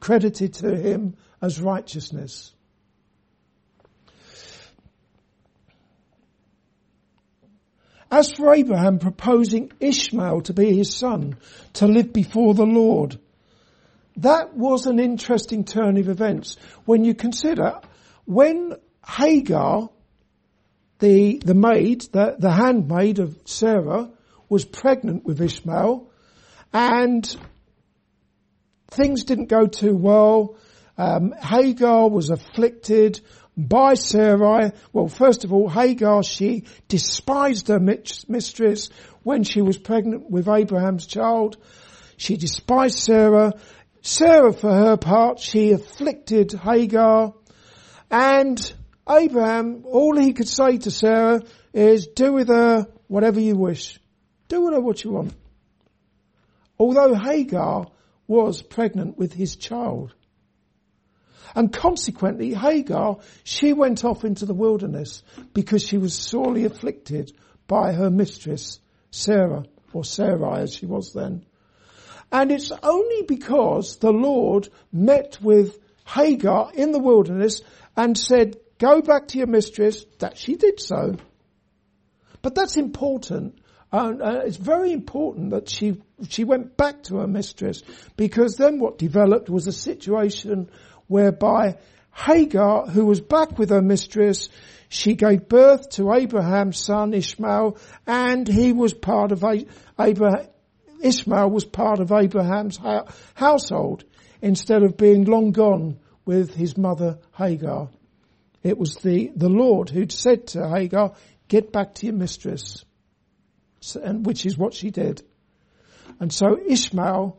credited 0.00 0.54
to 0.54 0.76
him 0.76 1.16
as 1.40 1.60
righteousness. 1.60 2.53
As 8.10 8.32
for 8.32 8.54
Abraham 8.54 8.98
proposing 8.98 9.72
Ishmael 9.80 10.42
to 10.42 10.52
be 10.52 10.76
his 10.76 10.94
son, 10.94 11.36
to 11.74 11.86
live 11.86 12.12
before 12.12 12.54
the 12.54 12.66
Lord, 12.66 13.18
that 14.18 14.54
was 14.56 14.86
an 14.86 15.00
interesting 15.00 15.64
turn 15.64 15.96
of 15.96 16.08
events 16.08 16.56
when 16.84 17.04
you 17.04 17.14
consider 17.14 17.80
when 18.24 18.74
Hagar, 19.06 19.90
the, 20.98 21.42
the 21.44 21.54
maid, 21.54 22.02
the, 22.12 22.36
the 22.38 22.52
handmaid 22.52 23.18
of 23.18 23.36
Sarah, 23.44 24.10
was 24.48 24.64
pregnant 24.64 25.24
with 25.24 25.40
Ishmael 25.40 26.10
and 26.72 27.36
things 28.88 29.24
didn't 29.24 29.46
go 29.46 29.66
too 29.66 29.94
well. 29.94 30.56
Um, 30.96 31.32
Hagar 31.32 32.08
was 32.08 32.30
afflicted 32.30 33.20
by 33.56 33.94
Sarai. 33.94 34.72
Well, 34.92 35.08
first 35.08 35.44
of 35.44 35.52
all, 35.52 35.68
Hagar, 35.68 36.22
she 36.22 36.64
despised 36.88 37.68
her 37.68 37.80
mistress 37.80 38.88
when 39.22 39.44
she 39.44 39.62
was 39.62 39.78
pregnant 39.78 40.30
with 40.30 40.48
Abraham's 40.48 41.06
child. 41.06 41.56
She 42.16 42.36
despised 42.36 42.98
Sarah. 42.98 43.54
Sarah, 44.02 44.52
for 44.52 44.72
her 44.72 44.96
part, 44.96 45.38
she 45.38 45.72
afflicted 45.72 46.52
Hagar. 46.52 47.34
And 48.10 48.72
Abraham, 49.08 49.84
all 49.86 50.16
he 50.16 50.32
could 50.32 50.48
say 50.48 50.78
to 50.78 50.90
Sarah 50.90 51.42
is, 51.72 52.06
do 52.08 52.32
with 52.32 52.48
her 52.48 52.86
whatever 53.08 53.40
you 53.40 53.56
wish. 53.56 53.98
Do 54.48 54.62
with 54.62 54.74
her 54.74 54.80
what 54.80 55.02
you 55.02 55.12
want. 55.12 55.34
Although 56.78 57.14
Hagar 57.14 57.86
was 58.26 58.62
pregnant 58.62 59.16
with 59.16 59.32
his 59.32 59.56
child. 59.56 60.14
And 61.54 61.72
consequently, 61.72 62.54
Hagar, 62.54 63.18
she 63.42 63.72
went 63.72 64.04
off 64.04 64.24
into 64.24 64.46
the 64.46 64.54
wilderness 64.54 65.22
because 65.52 65.82
she 65.82 65.98
was 65.98 66.14
sorely 66.14 66.64
afflicted 66.64 67.32
by 67.66 67.92
her 67.92 68.10
mistress, 68.10 68.80
Sarah, 69.10 69.64
or 69.92 70.04
Sarai 70.04 70.62
as 70.62 70.74
she 70.74 70.86
was 70.86 71.12
then. 71.12 71.44
And 72.32 72.50
it's 72.50 72.72
only 72.82 73.22
because 73.22 73.96
the 73.96 74.12
Lord 74.12 74.68
met 74.92 75.38
with 75.40 75.78
Hagar 76.06 76.70
in 76.74 76.92
the 76.92 76.98
wilderness 76.98 77.62
and 77.96 78.18
said, 78.18 78.56
go 78.78 79.00
back 79.00 79.28
to 79.28 79.38
your 79.38 79.46
mistress, 79.46 80.04
that 80.18 80.36
she 80.36 80.56
did 80.56 80.80
so. 80.80 81.16
But 82.42 82.54
that's 82.54 82.76
important. 82.76 83.58
Uh, 83.92 84.12
uh, 84.20 84.42
it's 84.44 84.56
very 84.56 84.92
important 84.92 85.50
that 85.50 85.68
she 85.68 86.02
she 86.28 86.42
went 86.42 86.76
back 86.76 87.04
to 87.04 87.18
her 87.18 87.28
mistress 87.28 87.82
because 88.16 88.56
then 88.56 88.80
what 88.80 88.98
developed 88.98 89.48
was 89.48 89.68
a 89.68 89.72
situation 89.72 90.68
whereby 91.06 91.76
Hagar, 92.12 92.86
who 92.86 93.06
was 93.06 93.20
back 93.20 93.58
with 93.58 93.70
her 93.70 93.82
mistress, 93.82 94.48
she 94.88 95.14
gave 95.14 95.48
birth 95.48 95.90
to 95.90 96.12
Abraham's 96.12 96.78
son 96.78 97.14
Ishmael, 97.14 97.76
and 98.06 98.46
he 98.46 98.72
was 98.72 98.94
part 98.94 99.32
of 99.32 99.44
Abraham. 99.98 100.46
Ishmael 101.02 101.50
was 101.50 101.64
part 101.64 102.00
of 102.00 102.12
Abraham's 102.12 102.78
household 103.34 104.04
instead 104.40 104.82
of 104.82 104.96
being 104.96 105.24
long 105.24 105.52
gone 105.52 105.98
with 106.24 106.54
his 106.54 106.78
mother 106.78 107.18
Hagar. 107.36 107.90
It 108.62 108.78
was 108.78 108.96
the, 108.96 109.30
the 109.36 109.50
Lord 109.50 109.90
who'd 109.90 110.12
said 110.12 110.46
to 110.48 110.68
Hagar, 110.68 111.14
get 111.48 111.72
back 111.72 111.94
to 111.96 112.06
your 112.06 112.14
mistress. 112.14 112.84
So, 113.80 114.00
and 114.00 114.24
which 114.24 114.46
is 114.46 114.56
what 114.56 114.72
she 114.72 114.90
did. 114.90 115.22
And 116.20 116.32
so 116.32 116.58
Ishmael 116.58 117.38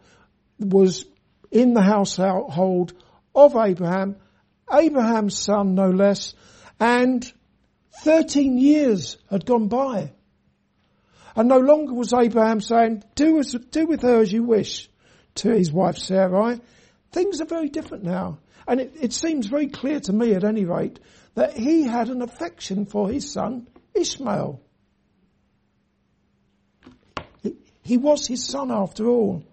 was 0.59 1.05
in 1.49 1.73
the 1.73 1.81
household 1.81 2.93
of 3.35 3.55
Abraham, 3.55 4.15
Abraham's 4.71 5.37
son 5.37 5.75
no 5.75 5.89
less, 5.89 6.33
and 6.79 7.31
13 8.01 8.57
years 8.57 9.17
had 9.29 9.45
gone 9.45 9.67
by. 9.67 10.11
And 11.35 11.49
no 11.49 11.59
longer 11.59 11.93
was 11.93 12.13
Abraham 12.13 12.61
saying, 12.61 13.03
do, 13.15 13.39
as, 13.39 13.51
do 13.71 13.85
with 13.85 14.01
her 14.01 14.21
as 14.21 14.31
you 14.31 14.43
wish 14.43 14.89
to 15.35 15.51
his 15.51 15.71
wife 15.71 15.97
Sarai. 15.97 16.61
Things 17.11 17.41
are 17.41 17.45
very 17.45 17.69
different 17.69 18.03
now. 18.03 18.39
And 18.67 18.79
it, 18.79 18.93
it 18.99 19.13
seems 19.13 19.47
very 19.47 19.67
clear 19.67 19.99
to 20.01 20.13
me 20.13 20.33
at 20.33 20.43
any 20.43 20.65
rate 20.65 20.99
that 21.35 21.57
he 21.57 21.83
had 21.83 22.09
an 22.09 22.21
affection 22.21 22.85
for 22.85 23.09
his 23.09 23.31
son 23.31 23.67
Ishmael. 23.93 24.61
He, 27.81 27.97
was 27.97 28.25
his 28.25 28.43
son 28.43 28.71
after 28.71 29.07
all. 29.07 29.43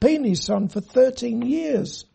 Been 0.00 0.24
his 0.24 0.42
son 0.44 0.68
for 0.68 0.80
13 0.80 1.42
years. 1.42 2.06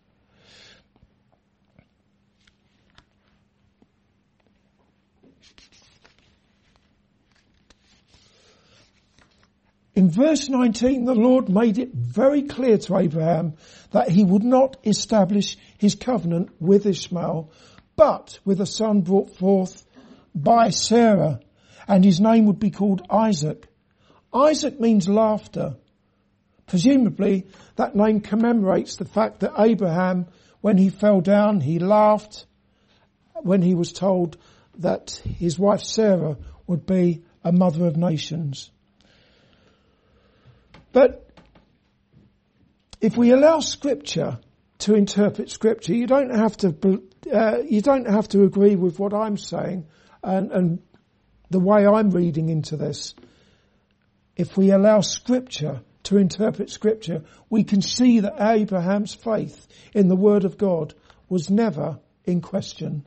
In 9.96 10.10
verse 10.10 10.50
19, 10.50 11.06
the 11.06 11.14
Lord 11.14 11.50
made 11.50 11.78
it 11.78 11.94
very 11.94 12.44
clear 12.44 12.80
to 12.80 12.98
Abraham 12.98 13.54
that 13.92 14.10
he 14.10 14.24
would 14.24 14.44
not 14.44 14.78
establish 14.84 15.56
his 15.78 15.94
covenant 15.94 16.50
with 16.60 16.88
Ishmael, 16.88 17.52
but 17.96 18.40
with 18.44 18.60
a 18.60 18.66
son 18.66 19.02
brought 19.02 19.36
forth 19.36 19.86
by 20.34 20.70
Sarah, 20.70 21.40
and 21.88 22.04
his 22.04 22.20
name 22.20 22.46
would 22.46 22.60
be 22.60 22.72
called 22.72 23.06
Isaac. 23.08 23.68
Isaac 24.34 24.80
means 24.80 25.08
laughter. 25.08 25.76
Presumably, 26.66 27.46
that 27.76 27.96
name 27.96 28.22
commemorates 28.22 28.96
the 28.96 29.06
fact 29.06 29.42
that 29.42 29.60
Abraham, 29.60 30.26
when 30.62 30.78
he 30.80 30.90
fell 30.90 31.22
down, 31.22 31.62
he 31.62 31.78
laughed 31.78 32.48
when 33.44 33.62
he 33.62 33.76
was 33.76 33.94
told 33.94 34.38
that 34.80 35.22
his 35.38 35.60
wife 35.60 35.82
Sarah 35.82 36.38
would 36.66 36.88
be 36.88 37.24
a 37.44 37.52
mother 37.52 37.86
of 37.86 37.96
nations. 37.96 38.72
But 40.94 41.28
if 43.02 43.18
we 43.18 43.32
allow 43.32 43.60
scripture 43.60 44.40
to 44.80 44.96
interpret 44.96 45.50
scripture, 45.50 45.94
you 45.94 46.08
don't 46.08 46.34
have 46.34 46.56
to, 46.58 47.02
uh, 47.34 47.58
you 47.68 47.82
don't 47.82 48.08
have 48.08 48.30
to 48.30 48.44
agree 48.44 48.76
with 48.76 49.00
what 49.00 49.14
I'm 49.14 49.38
saying 49.38 49.88
and, 50.24 50.52
and 50.52 50.82
the 51.50 51.60
way 51.60 51.86
I'm 51.86 52.12
reading 52.12 52.48
into 52.48 52.78
this. 52.78 53.16
If 54.38 54.56
we 54.56 54.72
allow 54.72 55.02
scripture 55.02 55.82
to 56.04 56.18
interpret 56.18 56.70
scripture, 56.70 57.24
we 57.50 57.64
can 57.64 57.82
see 57.82 58.22
that 58.22 58.40
Abraham's 58.40 59.14
faith 59.14 59.68
in 59.94 60.08
the 60.08 60.16
word 60.16 60.46
of 60.46 60.58
God 60.58 60.94
was 61.28 61.50
never 61.50 62.00
in 62.26 62.42
question. 62.42 63.06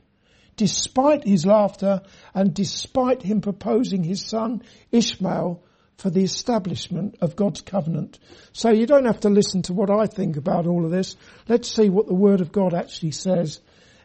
Despite 0.55 1.23
his 1.23 1.45
laughter 1.45 2.01
and 2.33 2.53
despite 2.53 3.21
him 3.21 3.41
proposing 3.41 4.03
his 4.03 4.25
son 4.25 4.63
Ishmael 4.91 5.63
for 5.97 6.09
the 6.09 6.23
establishment 6.23 7.17
of 7.21 7.35
God's 7.35 7.61
covenant. 7.61 8.19
So 8.53 8.69
you 8.69 8.85
don't 8.85 9.05
have 9.05 9.21
to 9.21 9.29
listen 9.29 9.63
to 9.63 9.73
what 9.73 9.89
I 9.89 10.05
think 10.05 10.37
about 10.37 10.67
all 10.67 10.85
of 10.85 10.91
this. 10.91 11.15
Let's 11.47 11.69
see 11.69 11.89
what 11.89 12.07
the 12.07 12.13
Word 12.13 12.41
of 12.41 12.51
God 12.51 12.73
actually 12.73 13.11
says. 13.11 13.59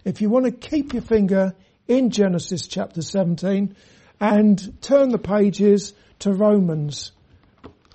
If 0.05 0.21
you 0.21 0.31
want 0.31 0.47
to 0.47 0.53
keep 0.53 0.95
your 0.95 1.03
finger 1.03 1.55
in 1.87 2.11
Genesis 2.11 2.67
chapter 2.67 3.03
17 3.03 3.77
and 4.21 4.83
turn 4.83 5.11
the 5.11 5.19
pages 5.19 5.93
to 6.21 6.33
Romans, 6.33 7.13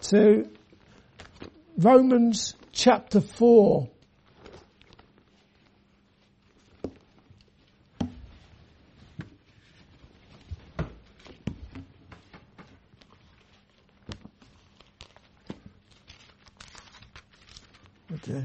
to 0.04 0.48
Romans 1.78 2.56
chapter 2.72 3.20
4. 3.20 3.90
Okay. 18.30 18.44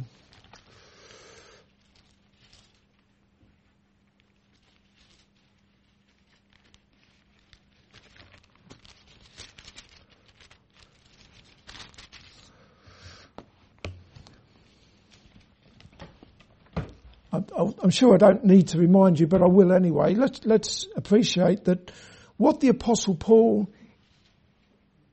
I'm 17.83 17.90
sure 17.90 18.14
I 18.14 18.18
don't 18.18 18.45
need 18.45 18.68
to 18.68 18.79
remind 18.79 19.18
you, 19.18 19.27
but 19.27 19.42
I 19.42 19.47
will 19.47 19.73
anyway. 19.73 20.14
Let's, 20.14 20.45
let's 20.45 20.87
appreciate 20.95 21.64
that 21.64 21.90
what 22.37 22.61
the 22.61 22.68
apostle 22.68 23.16
Paul 23.16 23.68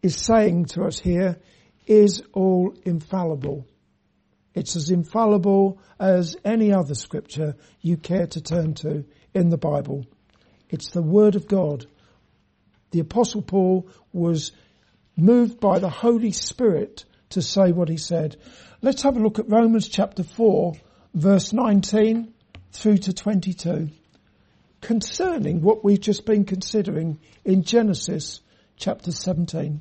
is 0.03 0.15
saying 0.15 0.65
to 0.65 0.84
us 0.84 0.99
here 0.99 1.38
is 1.88 2.21
all 2.34 2.75
infallible. 2.84 3.65
It's 4.60 4.76
as 4.76 4.91
infallible 4.91 5.80
as 6.02 6.36
any 6.43 6.74
other 6.74 6.93
scripture 6.93 7.56
you 7.80 7.95
care 7.95 8.28
to 8.28 8.41
turn 8.41 8.74
to 8.76 9.06
in 9.34 9.48
the 9.48 9.58
Bible. 9.58 10.06
It's 10.69 10.89
the 10.89 11.02
Word 11.02 11.36
of 11.36 11.48
God. 11.48 11.86
The 12.91 13.00
Apostle 13.00 13.41
Paul 13.41 13.88
was 14.12 14.52
moved 15.15 15.62
by 15.62 15.80
the 15.80 15.89
Holy 15.89 16.34
Spirit 16.34 17.06
to 17.30 17.41
say 17.41 17.72
what 17.72 17.88
he 17.88 17.95
said. 17.95 18.36
Let's 18.82 19.04
have 19.04 19.15
a 19.15 19.22
look 19.22 19.39
at 19.39 19.50
Romans 19.50 19.88
chapter 19.88 20.24
4 20.24 20.74
verse 21.13 21.54
19 21.54 22.34
through 22.74 22.98
to 22.98 23.13
22 23.13 23.91
concerning 24.82 25.62
what 25.62 25.86
we've 25.86 26.02
just 26.02 26.26
been 26.26 26.43
considering 26.43 27.17
in 27.45 27.63
Genesis 27.63 28.41
chapter 28.76 29.13
17. 29.13 29.80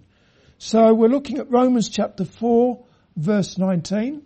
So 0.59 0.95
we're 0.95 1.09
looking 1.09 1.39
at 1.39 1.51
Romans 1.51 1.89
chapter 1.89 2.25
4 2.25 2.85
verse 3.17 3.59
19. 3.59 4.23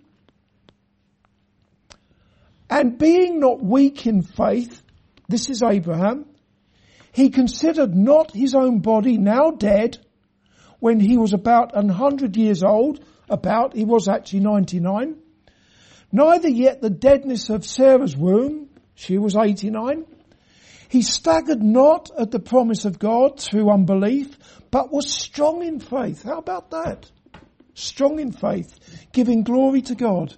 And 2.73 2.97
being 2.97 3.39
not 3.39 3.63
weak 3.63 4.07
in 4.07 4.23
faith, 4.23 4.83
this 5.29 5.51
is 5.51 5.63
Abraham, 5.63 6.25
he 7.13 7.29
considered 7.29 7.95
not 7.95 8.31
his 8.33 8.55
own 8.55 8.79
body 8.79 9.19
now 9.19 9.51
dead 9.51 9.99
when 10.81 10.99
he 10.99 11.19
was 11.19 11.35
about 11.35 11.73
a 11.75 11.93
hundred 11.93 12.35
years 12.35 12.63
old, 12.63 13.05
about, 13.29 13.77
he 13.77 13.85
was 13.85 14.09
actually 14.09 14.41
99, 14.41 15.17
neither 16.13 16.49
yet 16.49 16.81
the 16.81 16.89
deadness 16.89 17.51
of 17.51 17.67
Sarah's 17.67 18.17
womb, 18.17 18.71
she 18.95 19.19
was 19.19 19.37
89. 19.37 20.07
He 20.89 21.03
staggered 21.03 21.63
not 21.63 22.11
at 22.19 22.31
the 22.31 22.41
promise 22.41 22.87
of 22.87 22.99
God 22.99 23.39
through 23.39 23.71
unbelief, 23.71 24.39
but 24.71 24.91
was 24.91 25.13
strong 25.13 25.63
in 25.63 25.79
faith. 25.79 26.23
How 26.23 26.39
about 26.39 26.71
that? 26.71 27.11
Strong 27.75 28.19
in 28.19 28.33
faith, 28.33 29.07
giving 29.13 29.43
glory 29.43 29.83
to 29.83 29.95
God 29.95 30.35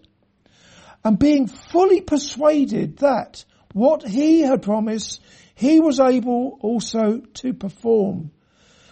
and 1.05 1.19
being 1.19 1.47
fully 1.47 2.01
persuaded 2.01 2.99
that 2.99 3.45
what 3.73 4.07
he 4.07 4.41
had 4.41 4.63
promised, 4.63 5.21
he 5.55 5.81
was 5.81 6.01
able 6.01 6.59
also 6.63 7.21
to 7.35 7.53
perform. 7.53 8.31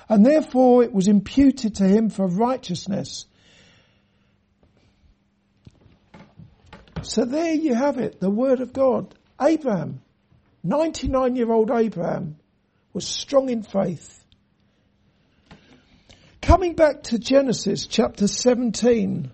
And 0.09 0.27
therefore 0.27 0.83
it 0.83 0.92
was 0.92 1.09
imputed 1.09 1.77
to 1.77 1.85
him 1.85 2.11
for 2.11 2.27
righteousness. 2.27 3.25
So 7.03 7.25
there 7.25 7.55
you 7.55 7.75
have 7.75 7.98
it, 7.98 8.20
the 8.20 8.31
word 8.31 8.61
of 8.61 8.72
God. 8.72 9.14
Abraham, 9.40 10.03
99 10.62 11.35
year 11.35 11.51
old 11.51 11.70
Abraham, 11.70 12.37
was 12.92 13.07
strong 13.07 13.48
in 13.48 13.62
faith. 13.62 14.22
Coming 16.42 16.75
back 16.75 17.05
to 17.05 17.18
Genesis 17.18 17.87
chapter 17.87 18.27
17, 18.27 19.31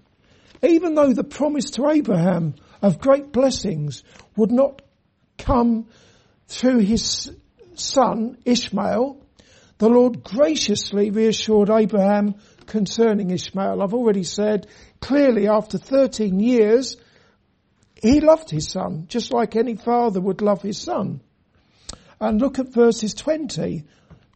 even 0.62 0.94
though 0.94 1.12
the 1.12 1.24
promise 1.24 1.70
to 1.72 1.88
Abraham 1.88 2.54
of 2.82 3.00
great 3.00 3.32
blessings 3.32 4.02
would 4.36 4.52
not 4.52 4.82
come 5.36 5.86
through 6.46 6.78
his 6.78 7.30
son 7.74 8.38
Ishmael, 8.44 9.20
the 9.78 9.88
Lord 9.88 10.24
graciously 10.24 11.10
reassured 11.10 11.70
Abraham 11.70 12.34
concerning 12.66 13.30
Ishmael. 13.30 13.82
I've 13.82 13.94
already 13.94 14.24
said 14.24 14.66
clearly 15.00 15.48
after 15.48 15.78
13 15.78 16.40
years, 16.40 16.96
he 18.02 18.20
loved 18.20 18.50
his 18.50 18.68
son 18.68 19.06
just 19.08 19.32
like 19.32 19.56
any 19.56 19.76
father 19.76 20.20
would 20.20 20.40
love 20.40 20.62
his 20.62 20.78
son. 20.78 21.20
And 22.20 22.40
look 22.40 22.58
at 22.58 22.72
verses 22.72 23.14
20. 23.14 23.84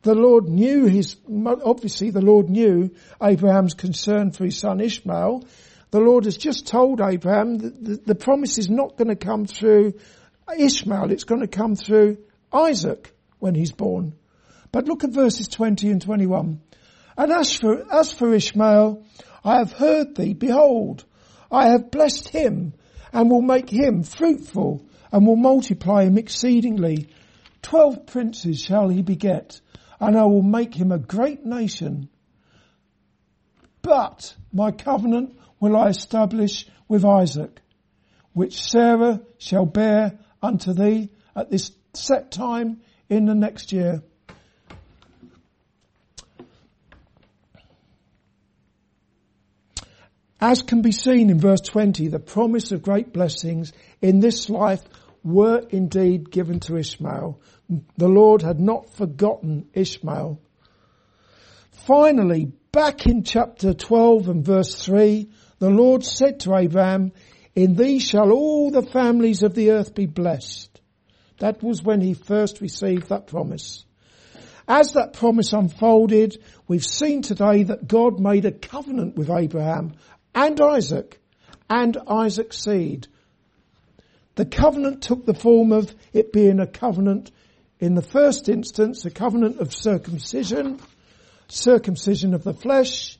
The 0.02 0.14
Lord 0.14 0.48
knew 0.48 0.87
his, 0.87 1.16
obviously 1.64 2.11
the 2.11 2.20
Lord 2.20 2.48
knew 2.48 2.90
Abraham's 3.22 3.74
concern 3.74 4.33
for 4.33 4.44
his 4.44 4.59
son 4.59 4.81
Ishmael 4.81 5.44
the 5.92 6.00
Lord 6.00 6.24
has 6.24 6.38
just 6.38 6.66
told 6.66 7.00
Abraham 7.00 7.59
that 7.59 7.85
the, 7.85 7.96
the 8.07 8.14
promise 8.14 8.59
is 8.59 8.68
not 8.70 8.96
going 8.96 9.09
to 9.09 9.16
come 9.16 9.44
through 9.44 9.92
Ishmael, 10.59 11.12
it's 11.12 11.24
going 11.24 11.42
to 11.42 11.46
come 11.46 11.76
through 11.76 12.16
Isaac 12.52 13.14
when 13.38 13.55
he's 13.55 13.72
born. 13.72 14.14
But 14.72 14.87
look 14.87 15.05
at 15.05 15.11
verses 15.11 15.48
20 15.48 15.90
and 15.90 16.00
21. 16.00 16.61
And 17.16 17.33
as 17.33 17.55
for, 17.55 17.85
as 17.92 18.11
for 18.11 18.33
Ishmael, 18.33 19.05
I 19.44 19.59
have 19.59 19.72
heard 19.72 20.16
thee, 20.16 20.33
behold, 20.33 21.05
I 21.50 21.68
have 21.68 21.90
blessed 21.90 22.28
him 22.28 22.72
and 23.12 23.31
will 23.31 23.42
make 23.42 23.68
him 23.68 24.02
fruitful 24.02 24.87
and 25.12 25.26
will 25.26 25.37
multiply 25.37 26.05
him 26.05 26.16
exceedingly. 26.16 27.09
Twelve 27.61 28.07
princes 28.07 28.61
shall 28.61 28.88
he 28.88 29.02
beget 29.02 29.61
and 30.00 30.16
I 30.16 30.24
will 30.24 30.42
make 30.42 30.74
him 30.74 30.90
a 30.90 30.98
great 30.98 31.44
nation. 31.44 32.09
But 33.83 34.35
my 34.52 34.70
covenant 34.70 35.37
will 35.62 35.77
I 35.77 35.90
establish 35.90 36.66
with 36.88 37.05
Isaac, 37.05 37.61
which 38.33 38.61
Sarah 38.61 39.20
shall 39.38 39.64
bear 39.64 40.18
unto 40.42 40.72
thee 40.72 41.09
at 41.37 41.51
this 41.51 41.70
set 41.94 42.33
time 42.33 42.81
in 43.09 43.27
the 43.27 43.35
next 43.37 43.70
year. 43.72 44.03
As 50.40 50.62
can 50.62 50.83
be 50.83 50.90
seen 50.90 51.31
in 51.31 51.38
verse 51.38 51.61
20, 51.61 52.09
the 52.09 52.18
promise 52.18 52.72
of 52.72 52.83
great 52.83 53.12
blessings 53.12 53.72
in 54.01 54.18
this 54.18 54.51
life 54.51 54.83
were 55.22 55.62
indeed 55.70 56.29
given 56.33 56.59
to 56.59 56.77
Ishmael. 56.77 57.40
The 57.96 58.09
Lord 58.09 58.42
had 58.42 58.59
not 58.59 58.92
forgotten 58.96 59.68
Ishmael. 59.75 60.40
Finally, 61.87 62.51
back 62.72 63.07
in 63.07 63.22
chapter 63.22 63.75
12 63.75 64.29
and 64.29 64.44
verse 64.44 64.85
3, 64.85 65.31
the 65.62 65.70
Lord 65.70 66.05
said 66.05 66.40
to 66.40 66.57
Abraham, 66.57 67.12
in 67.55 67.77
these 67.77 68.03
shall 68.03 68.33
all 68.33 68.72
the 68.72 68.83
families 68.83 69.44
of 69.44 69.55
the 69.55 69.70
earth 69.70 69.94
be 69.94 70.07
blessed. 70.07 70.81
That 71.38 71.62
was 71.62 71.85
when 71.85 72.01
he 72.01 72.14
first 72.14 72.61
received 72.61 73.11
that 73.11 73.29
promise. 73.29 73.85
As 74.66 74.94
that 74.94 75.12
promise 75.12 75.53
unfolded, 75.53 76.42
we've 76.66 76.85
seen 76.85 77.22
today 77.22 77.62
that 77.62 77.87
God 77.87 78.18
made 78.18 78.44
a 78.44 78.51
covenant 78.51 79.14
with 79.14 79.31
Abraham 79.31 79.92
and 80.35 80.61
Isaac 80.61 81.20
and 81.70 81.96
Isaac's 82.09 82.59
seed. 82.59 83.07
The 84.35 84.46
covenant 84.46 85.03
took 85.03 85.25
the 85.25 85.33
form 85.33 85.70
of 85.70 85.94
it 86.12 86.33
being 86.33 86.59
a 86.59 86.66
covenant 86.66 87.31
in 87.79 87.94
the 87.94 88.03
first 88.03 88.48
instance, 88.48 89.05
a 89.05 89.12
covenant 89.12 89.61
of 89.61 89.72
circumcision, 89.72 90.81
circumcision 91.46 92.35
of 92.35 92.42
the 92.42 92.53
flesh. 92.53 93.16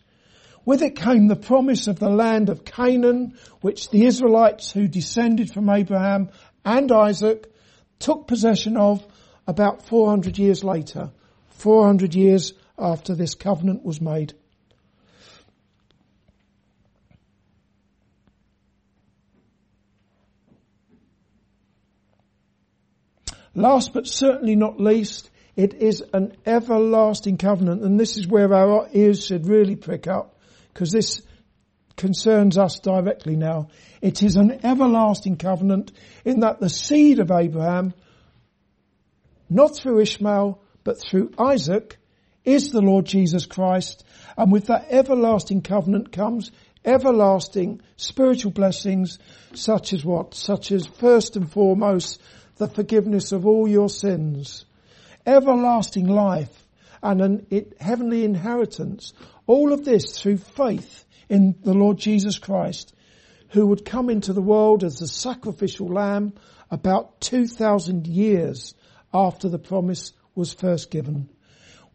With 0.64 0.83
it 0.83 0.94
came 0.94 1.27
the 1.27 1.37
promise 1.37 1.88
of 1.88 1.98
the 1.98 2.11
land 2.11 2.48
of 2.48 2.64
Canaan, 2.64 3.35
which 3.61 3.90
the 3.90 4.07
Israelites 4.07 4.70
who 4.70 4.87
descended 4.87 5.53
from 5.53 5.68
Abraham 5.68 6.31
and 6.64 6.90
Isaac 6.92 7.53
took 7.98 8.29
possession 8.29 8.77
of 8.77 9.05
about 9.46 9.87
400 9.87 10.38
years 10.38 10.62
later, 10.62 11.11
400 11.48 12.14
years 12.14 12.53
after 12.79 13.14
this 13.14 13.35
covenant 13.35 13.85
was 13.85 14.01
made. 14.01 14.35
Last 23.55 23.92
but 23.92 24.07
certainly 24.07 24.57
not 24.57 24.81
least, 24.81 25.29
it 25.57 25.75
is 25.75 26.03
an 26.14 26.35
everlasting 26.46 27.37
covenant, 27.37 27.83
and 27.83 28.01
this 28.01 28.16
is 28.16 28.27
where 28.27 28.55
our 28.55 28.88
ears 28.92 29.27
should 29.27 29.46
really 29.46 29.77
prick 29.77 30.07
up, 30.07 30.38
because 30.72 30.90
this 30.90 31.22
concerns 31.96 32.58
us 32.58 32.78
directly 32.80 33.37
now. 33.37 33.68
It 34.00 34.22
is 34.22 34.37
an 34.37 34.64
everlasting 34.64 35.37
covenant 35.37 35.92
in 36.24 36.40
that 36.40 36.61
the 36.61 36.70
seed 36.70 37.18
of 37.18 37.30
Abraham, 37.30 37.94
not 39.48 39.76
through 39.76 40.00
Ishmael, 40.00 40.61
but 40.85 41.00
through 41.00 41.32
Isaac, 41.38 41.98
is 42.44 42.70
the 42.70 42.80
Lord 42.80 43.06
Jesus 43.06 43.46
Christ, 43.46 44.04
and 44.37 44.50
with 44.50 44.66
that 44.66 44.87
everlasting 44.90 45.62
covenant 45.62 46.11
comes 46.11 46.50
everlasting 46.85 47.80
spiritual 47.96 48.52
blessings 48.52 49.18
such 49.54 49.92
as 49.92 50.04
what? 50.04 50.35
Such 50.35 50.72
as 50.72 50.87
first 50.87 51.37
and 51.37 51.50
foremost 51.50 52.20
the 52.56 52.68
forgiveness 52.68 53.32
of 53.32 53.46
all 53.46 53.68
your 53.68 53.88
sins, 53.88 54.64
everlasting 55.26 56.08
life, 56.08 56.66
and 57.02 57.20
an 57.20 57.46
heavenly 57.80 58.24
inheritance. 58.24 59.12
All 59.46 59.72
of 59.72 59.85
this 59.85 60.20
through 60.20 60.38
faith 60.38 61.05
in 61.28 61.57
the 61.62 61.74
Lord 61.74 61.98
Jesus 61.98 62.38
Christ, 62.38 62.94
who 63.50 63.66
would 63.66 63.85
come 63.85 64.11
into 64.11 64.33
the 64.33 64.42
world 64.42 64.85
as 64.85 64.96
the 64.96 65.07
sacrificial 65.07 65.88
lamb 65.88 66.35
about 66.70 67.20
2,000 67.20 68.07
years 68.07 68.74
after 69.12 69.48
the 69.48 69.59
promise 69.59 70.12
was 70.35 70.55
first 70.55 70.90
given. 70.90 71.28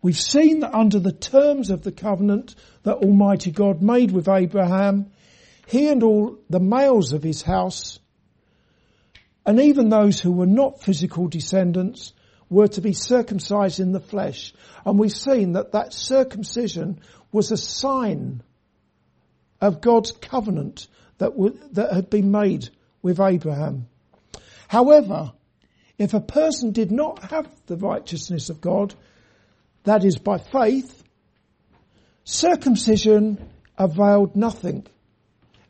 We've 0.01 0.19
seen 0.19 0.59
that 0.59 0.75
under 0.75 0.99
the 0.99 1.11
terms 1.11 1.69
of 1.69 1.83
the 1.83 1.91
covenant 1.91 2.55
that 2.83 2.97
Almighty 2.97 3.51
God 3.51 3.81
made 3.81 4.11
with 4.11 4.27
Abraham, 4.27 5.11
he 5.65 5.87
and 5.87 6.03
all 6.03 6.37
the 6.49 6.59
males 6.59 7.13
of 7.13 7.23
his 7.23 7.41
house 7.41 7.99
and 9.47 9.61
even 9.61 9.87
those 9.87 10.19
who 10.19 10.33
were 10.33 10.45
not 10.45 10.81
physical 10.81 11.29
descendants 11.29 12.11
were 12.49 12.67
to 12.67 12.81
be 12.81 12.91
circumcised 12.91 13.79
in 13.79 13.93
the 13.93 14.01
flesh. 14.01 14.53
And 14.85 14.99
we've 14.99 15.09
seen 15.09 15.53
that 15.53 15.71
that 15.71 15.93
circumcision 15.93 16.99
was 17.31 17.51
a 17.51 17.57
sign 17.57 18.41
of 19.61 19.81
God's 19.81 20.11
covenant 20.11 20.87
that, 21.17 21.31
w- 21.31 21.57
that 21.71 21.93
had 21.93 22.09
been 22.09 22.31
made 22.31 22.69
with 23.01 23.19
Abraham. 23.19 23.87
However, 24.67 25.31
if 25.97 26.13
a 26.13 26.21
person 26.21 26.71
did 26.71 26.91
not 26.91 27.31
have 27.31 27.49
the 27.65 27.77
righteousness 27.77 28.49
of 28.49 28.61
God, 28.61 28.93
that 29.83 30.03
is 30.03 30.17
by 30.17 30.37
faith, 30.37 31.03
circumcision 32.23 33.49
availed 33.77 34.35
nothing. 34.35 34.85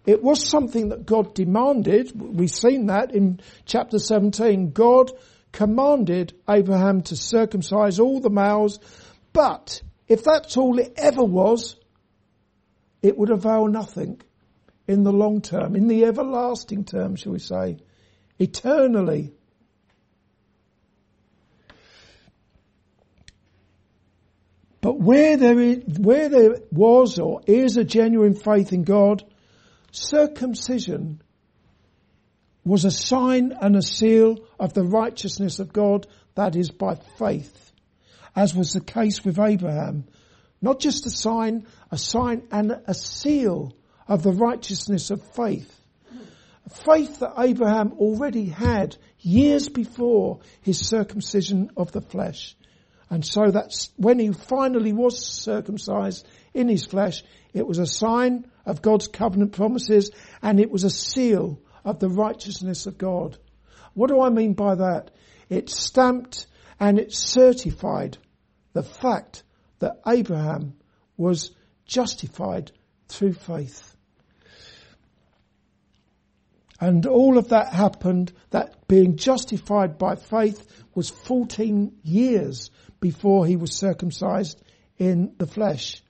It 0.06 0.24
was 0.24 0.44
something 0.44 0.90
that 0.90 1.06
God 1.06 1.34
demanded. 1.34 2.12
We've 2.16 2.50
seen 2.50 2.88
that 2.88 3.14
in 3.14 3.42
chapter 3.66 4.00
17. 4.00 4.72
God 4.72 5.12
commanded 5.52 6.34
Abraham 6.50 7.02
to 7.04 7.16
circumcise 7.16 8.00
all 8.00 8.20
the 8.20 8.30
males, 8.30 8.80
but 9.34 9.82
if 10.08 10.24
that's 10.24 10.58
all 10.58 10.80
it 10.80 10.94
ever 10.98 11.24
was, 11.24 11.76
it 13.02 13.18
would 13.18 13.30
avail 13.30 13.68
nothing 13.68 14.22
in 14.88 15.04
the 15.04 15.12
long 15.12 15.42
term, 15.42 15.76
in 15.76 15.88
the 15.88 16.06
everlasting 16.06 16.86
term, 16.86 17.16
shall 17.16 17.34
we 17.34 17.40
say, 17.40 17.78
eternally. 18.40 19.34
But 24.80 25.00
where 25.00 25.36
there, 25.36 25.60
is, 25.60 26.00
where 26.00 26.30
there 26.30 26.56
was 26.72 27.20
or 27.20 27.42
is 27.46 27.76
a 27.76 27.84
genuine 27.84 28.36
faith 28.36 28.72
in 28.72 28.84
God, 28.84 29.24
circumcision 29.92 31.22
was 32.64 32.86
a 32.86 32.92
sign 32.92 33.54
and 33.60 33.76
a 33.76 33.82
seal 33.82 34.38
of 34.60 34.74
the 34.74 34.84
righteousness 34.84 35.60
of 35.60 35.74
God 35.74 36.08
that 36.36 36.56
is 36.56 36.70
by 36.70 36.96
faith, 37.18 37.67
as 38.38 38.54
was 38.54 38.72
the 38.72 38.82
case 38.82 39.26
with 39.26 39.40
Abraham. 39.40 40.06
Not 40.62 40.80
just 40.80 41.08
a 41.08 41.10
sign, 41.10 41.66
a 41.92 41.98
sign 41.98 42.44
and 42.52 42.72
a 42.86 42.94
seal 42.94 43.76
of 44.08 44.22
the 44.22 44.32
righteousness 44.32 45.10
of 45.10 45.24
faith. 45.34 45.74
Faith 46.86 47.20
that 47.20 47.34
Abraham 47.40 47.94
already 47.94 48.46
had 48.46 48.96
years 49.20 49.70
before 49.70 50.42
his 50.62 50.88
circumcision 50.88 51.72
of 51.76 51.92
the 51.92 52.02
flesh. 52.02 52.56
And 53.10 53.26
so 53.26 53.50
that's 53.50 53.92
when 53.96 54.20
he 54.20 54.32
finally 54.32 54.94
was 54.94 55.26
circumcised 55.26 56.28
in 56.54 56.68
his 56.68 56.86
flesh, 56.86 57.24
it 57.54 57.66
was 57.66 57.80
a 57.80 57.88
sign 57.88 58.46
of 58.68 58.84
God's 58.84 59.08
covenant 59.08 59.54
promises 59.54 60.12
and 60.44 60.60
it 60.60 60.70
was 60.70 60.84
a 60.84 60.92
seal 60.92 61.60
of 61.84 61.98
the 62.00 62.10
righteousness 62.10 62.86
of 62.86 63.00
God. 63.00 63.36
What 63.96 64.10
do 64.10 64.22
I 64.22 64.30
mean 64.30 64.54
by 64.54 64.76
that? 64.76 65.10
It 65.50 65.72
stamped 65.72 66.46
and 66.80 67.00
it 67.00 67.14
certified 67.14 68.20
the 68.78 68.84
fact 68.84 69.42
that 69.80 70.00
Abraham 70.06 70.76
was 71.18 71.50
justified 71.88 72.72
through 73.08 73.34
faith. 73.34 73.96
And 76.80 77.08
all 77.08 77.40
of 77.40 77.50
that 77.50 77.74
happened, 77.74 78.32
that 78.52 78.88
being 78.88 79.18
justified 79.18 79.98
by 79.98 80.14
faith 80.16 80.64
was 80.94 81.10
14 81.10 81.92
years 82.04 82.70
before 83.00 83.48
he 83.48 83.56
was 83.56 83.74
circumcised 83.74 84.62
in 85.00 85.34
the 85.40 85.48
flesh. 85.48 86.04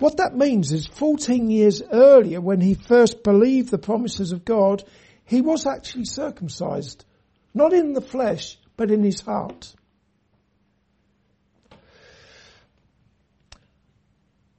What 0.00 0.16
that 0.16 0.34
means 0.34 0.72
is 0.72 0.88
14 0.88 1.48
years 1.48 1.80
earlier 1.92 2.40
when 2.40 2.60
he 2.60 2.74
first 2.74 3.22
believed 3.22 3.70
the 3.70 3.78
promises 3.78 4.32
of 4.32 4.44
God, 4.44 4.82
he 5.24 5.42
was 5.42 5.64
actually 5.64 6.06
circumcised. 6.06 7.04
Not 7.54 7.72
in 7.72 7.92
the 7.92 8.00
flesh, 8.00 8.58
but 8.76 8.90
in 8.90 9.04
his 9.04 9.20
heart. 9.20 9.76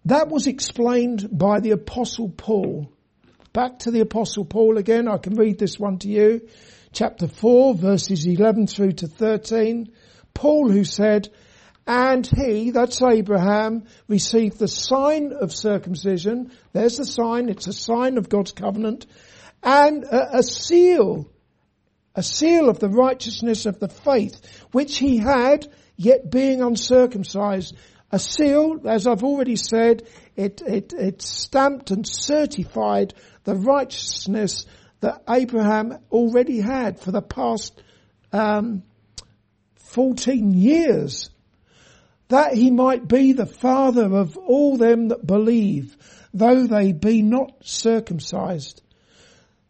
That 0.09 0.27
was 0.27 0.47
explained 0.47 1.29
by 1.31 1.59
the 1.59 1.69
apostle 1.69 2.29
Paul. 2.29 2.91
Back 3.53 3.77
to 3.79 3.91
the 3.91 3.99
apostle 3.99 4.43
Paul 4.43 4.79
again, 4.79 5.07
I 5.07 5.17
can 5.19 5.35
read 5.35 5.59
this 5.59 5.77
one 5.77 5.99
to 5.99 6.07
you. 6.07 6.49
Chapter 6.91 7.27
4 7.27 7.75
verses 7.75 8.25
11 8.25 8.65
through 8.65 8.93
to 8.93 9.07
13. 9.07 9.93
Paul 10.33 10.71
who 10.71 10.83
said, 10.83 11.29
and 11.85 12.25
he, 12.25 12.71
that's 12.71 13.03
Abraham, 13.03 13.83
received 14.07 14.57
the 14.57 14.67
sign 14.67 15.31
of 15.31 15.53
circumcision. 15.53 16.53
There's 16.73 16.97
the 16.97 17.05
sign. 17.05 17.47
It's 17.47 17.67
a 17.67 17.73
sign 17.73 18.17
of 18.17 18.29
God's 18.29 18.53
covenant. 18.53 19.05
And 19.61 20.05
a, 20.05 20.39
a 20.39 20.43
seal, 20.43 21.29
a 22.15 22.23
seal 22.23 22.67
of 22.67 22.79
the 22.79 22.89
righteousness 22.89 23.67
of 23.67 23.79
the 23.79 23.89
faith, 23.89 24.41
which 24.71 24.97
he 24.97 25.17
had, 25.17 25.67
yet 25.97 26.31
being 26.31 26.63
uncircumcised. 26.63 27.75
A 28.11 28.19
seal, 28.19 28.81
as 28.85 29.05
I've 29.05 29.23
already 29.23 29.55
said, 29.55 30.07
it, 30.35 30.61
it, 30.61 30.93
it 30.93 31.21
stamped 31.21 31.91
and 31.91 32.07
certified 32.07 33.13
the 33.43 33.55
righteousness 33.55 34.65
that 35.01 35.23
Abraham 35.29 35.99
already 36.11 36.59
had 36.59 36.99
for 36.99 37.11
the 37.11 37.21
past 37.21 37.81
um, 38.33 38.83
14 39.75 40.53
years 40.53 41.29
that 42.29 42.53
he 42.53 42.69
might 42.71 43.07
be 43.07 43.33
the 43.33 43.45
father 43.45 44.15
of 44.15 44.37
all 44.37 44.77
them 44.77 45.09
that 45.09 45.25
believe, 45.25 45.97
though 46.33 46.67
they 46.67 46.91
be 46.91 47.21
not 47.21 47.51
circumcised. 47.63 48.81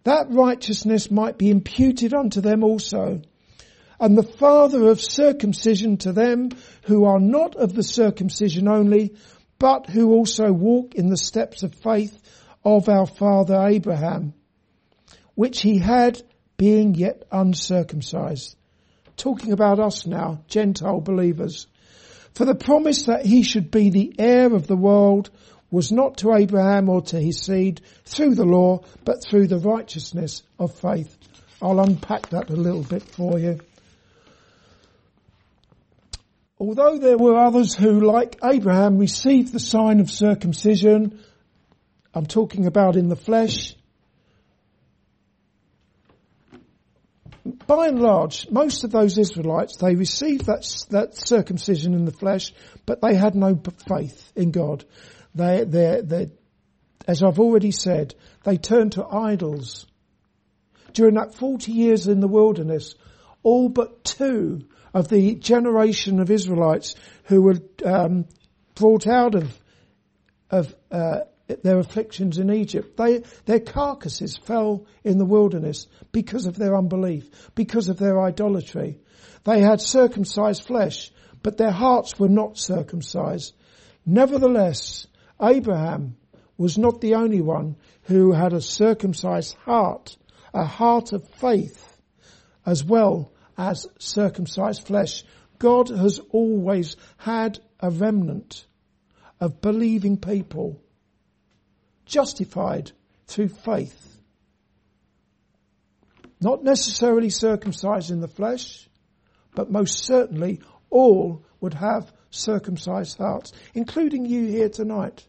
That 0.03 0.27
righteousness 0.29 1.09
might 1.09 1.37
be 1.37 1.49
imputed 1.49 2.13
unto 2.13 2.41
them 2.41 2.63
also. 2.63 3.21
And 3.99 4.17
the 4.17 4.23
father 4.23 4.87
of 4.87 5.01
circumcision 5.01 5.97
to 5.97 6.13
them 6.13 6.49
who 6.83 7.05
are 7.05 7.19
not 7.19 7.55
of 7.55 7.73
the 7.73 7.83
circumcision 7.83 8.67
only, 8.67 9.15
but 9.57 9.89
who 9.89 10.13
also 10.13 10.51
walk 10.53 10.95
in 10.95 11.09
the 11.09 11.17
steps 11.17 11.63
of 11.63 11.75
faith 11.75 12.17
of 12.63 12.87
our 12.87 13.05
father 13.05 13.67
Abraham, 13.67 14.33
which 15.35 15.61
he 15.61 15.77
had 15.77 16.21
being 16.57 16.95
yet 16.95 17.23
uncircumcised. 17.31 18.55
Talking 19.17 19.51
about 19.51 19.79
us 19.79 20.05
now, 20.05 20.43
Gentile 20.47 21.01
believers. 21.01 21.67
For 22.33 22.45
the 22.45 22.55
promise 22.55 23.03
that 23.03 23.25
he 23.25 23.43
should 23.43 23.69
be 23.69 23.89
the 23.89 24.15
heir 24.17 24.53
of 24.53 24.67
the 24.67 24.77
world 24.77 25.29
was 25.71 25.91
not 25.91 26.17
to 26.17 26.33
Abraham 26.33 26.89
or 26.89 27.01
to 27.01 27.19
his 27.19 27.41
seed 27.41 27.81
through 28.05 28.35
the 28.35 28.45
law, 28.45 28.81
but 29.03 29.23
through 29.23 29.47
the 29.47 29.59
righteousness 29.59 30.43
of 30.57 30.73
faith. 30.79 31.17
I'll 31.61 31.79
unpack 31.79 32.29
that 32.29 32.49
a 32.49 32.55
little 32.55 32.83
bit 32.83 33.03
for 33.03 33.37
you. 33.37 33.59
Although 36.59 36.97
there 36.97 37.17
were 37.17 37.37
others 37.37 37.73
who, 37.73 38.01
like 38.01 38.37
Abraham, 38.43 38.97
received 38.97 39.53
the 39.53 39.61
sign 39.61 40.01
of 40.01 40.11
circumcision, 40.11 41.23
I'm 42.13 42.25
talking 42.25 42.65
about 42.65 42.97
in 42.97 43.07
the 43.07 43.15
flesh, 43.15 43.75
by 47.65 47.87
and 47.87 47.99
large, 48.01 48.49
most 48.49 48.83
of 48.83 48.91
those 48.91 49.17
Israelites, 49.17 49.77
they 49.77 49.95
received 49.95 50.47
that, 50.47 50.65
that 50.89 51.15
circumcision 51.15 51.93
in 51.93 52.03
the 52.03 52.11
flesh, 52.11 52.51
but 52.85 53.01
they 53.01 53.15
had 53.15 53.35
no 53.35 53.59
faith 53.87 54.31
in 54.35 54.51
God. 54.51 54.83
They, 55.33 55.63
they, 55.63 56.01
they, 56.03 56.31
as 57.07 57.23
I've 57.23 57.39
already 57.39 57.71
said, 57.71 58.15
they 58.43 58.57
turned 58.57 58.93
to 58.93 59.05
idols. 59.05 59.87
During 60.91 61.15
that 61.15 61.35
40 61.35 61.71
years 61.71 62.07
in 62.07 62.19
the 62.19 62.27
wilderness, 62.27 62.95
all 63.43 63.69
but 63.69 64.03
two 64.03 64.65
of 64.93 65.07
the 65.07 65.35
generation 65.35 66.19
of 66.19 66.31
Israelites 66.31 66.95
who 67.25 67.41
were 67.41 67.59
um, 67.85 68.25
brought 68.75 69.07
out 69.07 69.35
of 69.35 69.57
of 70.51 70.73
uh, 70.91 71.19
their 71.63 71.79
afflictions 71.79 72.37
in 72.37 72.51
Egypt. 72.51 72.97
They, 72.97 73.23
their 73.45 73.59
carcasses 73.59 74.37
fell 74.37 74.85
in 75.03 75.17
the 75.17 75.25
wilderness 75.25 75.87
because 76.11 76.45
of 76.45 76.57
their 76.57 76.75
unbelief, 76.77 77.29
because 77.55 77.89
of 77.89 77.97
their 77.97 78.21
idolatry. 78.21 78.99
They 79.43 79.61
had 79.61 79.81
circumcised 79.81 80.63
flesh, 80.63 81.11
but 81.41 81.57
their 81.57 81.71
hearts 81.71 82.19
were 82.19 82.29
not 82.29 82.57
circumcised. 82.57 83.55
Nevertheless, 84.05 85.07
Abraham 85.41 86.17
was 86.57 86.77
not 86.77 87.01
the 87.01 87.15
only 87.15 87.41
one 87.41 87.77
who 88.03 88.31
had 88.31 88.53
a 88.53 88.61
circumcised 88.61 89.55
heart, 89.65 90.17
a 90.53 90.65
heart 90.65 91.13
of 91.13 91.27
faith, 91.35 91.97
as 92.65 92.83
well 92.83 93.31
as 93.59 93.85
circumcised 93.99 94.87
flesh. 94.87 95.25
God 95.59 95.89
has 95.89 96.19
always 96.31 96.95
had 97.17 97.59
a 97.81 97.91
remnant 97.91 98.65
of 99.41 99.59
believing 99.59 100.15
people 100.17 100.81
justified 102.05 102.93
through 103.27 103.49
faith. 103.49 104.21
Not 106.39 106.63
necessarily 106.63 107.29
circumcised 107.29 108.11
in 108.11 108.21
the 108.21 108.29
flesh, 108.29 108.87
but 109.53 109.69
most 109.69 110.05
certainly 110.05 110.61
all 110.89 111.43
would 111.59 111.73
have 111.73 112.11
circumcised 112.29 113.17
hearts, 113.17 113.51
including 113.73 114.25
you 114.25 114.45
here 114.45 114.69
tonight. 114.69 115.27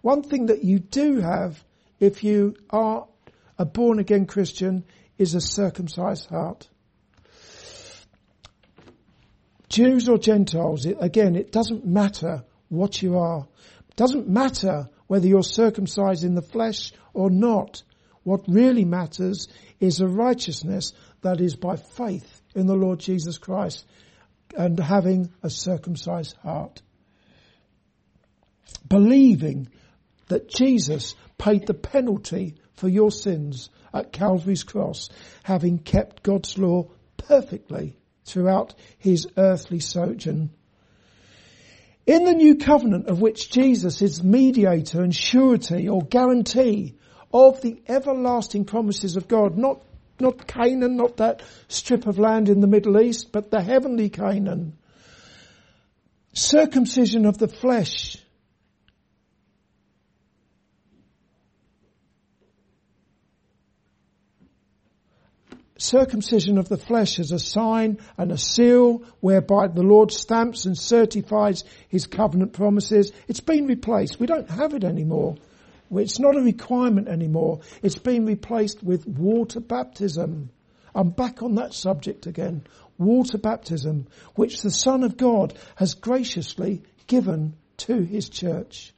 One 0.00 0.22
thing 0.22 0.46
that 0.46 0.64
you 0.64 0.78
do 0.78 1.20
have 1.20 1.62
if 2.00 2.24
you 2.24 2.56
are 2.70 3.06
a 3.58 3.66
born 3.66 3.98
again 3.98 4.24
Christian 4.24 4.84
is 5.18 5.34
a 5.34 5.40
circumcised 5.40 6.30
heart. 6.30 6.70
Jews 9.68 10.08
or 10.08 10.18
Gentiles, 10.18 10.86
it, 10.86 10.96
again, 11.00 11.36
it 11.36 11.52
doesn't 11.52 11.84
matter 11.84 12.44
what 12.68 13.02
you 13.02 13.18
are. 13.18 13.46
It 13.88 13.96
doesn't 13.96 14.28
matter 14.28 14.88
whether 15.06 15.26
you're 15.26 15.42
circumcised 15.42 16.24
in 16.24 16.34
the 16.34 16.42
flesh 16.42 16.92
or 17.12 17.30
not. 17.30 17.82
What 18.22 18.44
really 18.48 18.84
matters 18.84 19.48
is 19.80 20.00
a 20.00 20.06
righteousness 20.06 20.92
that 21.22 21.40
is 21.40 21.56
by 21.56 21.76
faith 21.76 22.40
in 22.54 22.66
the 22.66 22.76
Lord 22.76 23.00
Jesus 23.00 23.38
Christ 23.38 23.84
and 24.56 24.78
having 24.78 25.32
a 25.42 25.50
circumcised 25.50 26.36
heart. 26.42 26.82
Believing 28.86 29.68
that 30.28 30.48
Jesus 30.48 31.14
paid 31.36 31.66
the 31.66 31.74
penalty 31.74 32.56
for 32.74 32.88
your 32.88 33.10
sins 33.10 33.70
at 33.92 34.12
Calvary's 34.12 34.64
cross, 34.64 35.08
having 35.42 35.78
kept 35.78 36.22
God's 36.22 36.56
law 36.58 36.90
perfectly 37.16 37.97
throughout 38.28 38.74
his 38.98 39.26
earthly 39.36 39.80
sojourn. 39.80 40.50
In 42.06 42.24
the 42.24 42.32
new 42.32 42.56
covenant 42.56 43.08
of 43.08 43.20
which 43.20 43.50
Jesus 43.50 44.00
is 44.00 44.22
mediator 44.22 45.02
and 45.02 45.14
surety 45.14 45.88
or 45.88 46.02
guarantee 46.02 46.94
of 47.32 47.60
the 47.60 47.82
everlasting 47.86 48.64
promises 48.64 49.16
of 49.16 49.28
God, 49.28 49.58
not, 49.58 49.82
not 50.18 50.46
Canaan, 50.46 50.96
not 50.96 51.18
that 51.18 51.42
strip 51.68 52.06
of 52.06 52.18
land 52.18 52.48
in 52.48 52.60
the 52.60 52.66
Middle 52.66 53.00
East, 53.00 53.30
but 53.32 53.50
the 53.50 53.60
heavenly 53.60 54.08
Canaan. 54.08 54.78
Circumcision 56.32 57.26
of 57.26 57.36
the 57.36 57.48
flesh 57.48 58.16
circumcision 65.78 66.58
of 66.58 66.68
the 66.68 66.76
flesh 66.76 67.18
as 67.18 67.32
a 67.32 67.38
sign 67.38 67.98
and 68.18 68.30
a 68.30 68.36
seal 68.36 69.02
whereby 69.20 69.68
the 69.68 69.82
Lord 69.82 70.12
stamps 70.12 70.66
and 70.66 70.76
certifies 70.76 71.64
his 71.88 72.06
covenant 72.06 72.52
promises. 72.52 73.12
It's 73.28 73.40
been 73.40 73.66
replaced. 73.66 74.20
We 74.20 74.26
don't 74.26 74.50
have 74.50 74.74
it 74.74 74.84
anymore. 74.84 75.36
It's 75.90 76.18
not 76.18 76.36
a 76.36 76.42
requirement 76.42 77.08
anymore. 77.08 77.60
It's 77.82 77.98
been 77.98 78.26
replaced 78.26 78.82
with 78.82 79.06
water 79.06 79.60
baptism. 79.60 80.50
I'm 80.94 81.10
back 81.10 81.42
on 81.42 81.54
that 81.54 81.72
subject 81.72 82.26
again. 82.26 82.64
Water 82.98 83.38
baptism, 83.38 84.08
which 84.34 84.60
the 84.62 84.70
Son 84.70 85.04
of 85.04 85.16
God 85.16 85.54
has 85.76 85.94
graciously 85.94 86.82
given 87.06 87.54
to 87.78 88.02
his 88.02 88.28
church. 88.28 88.92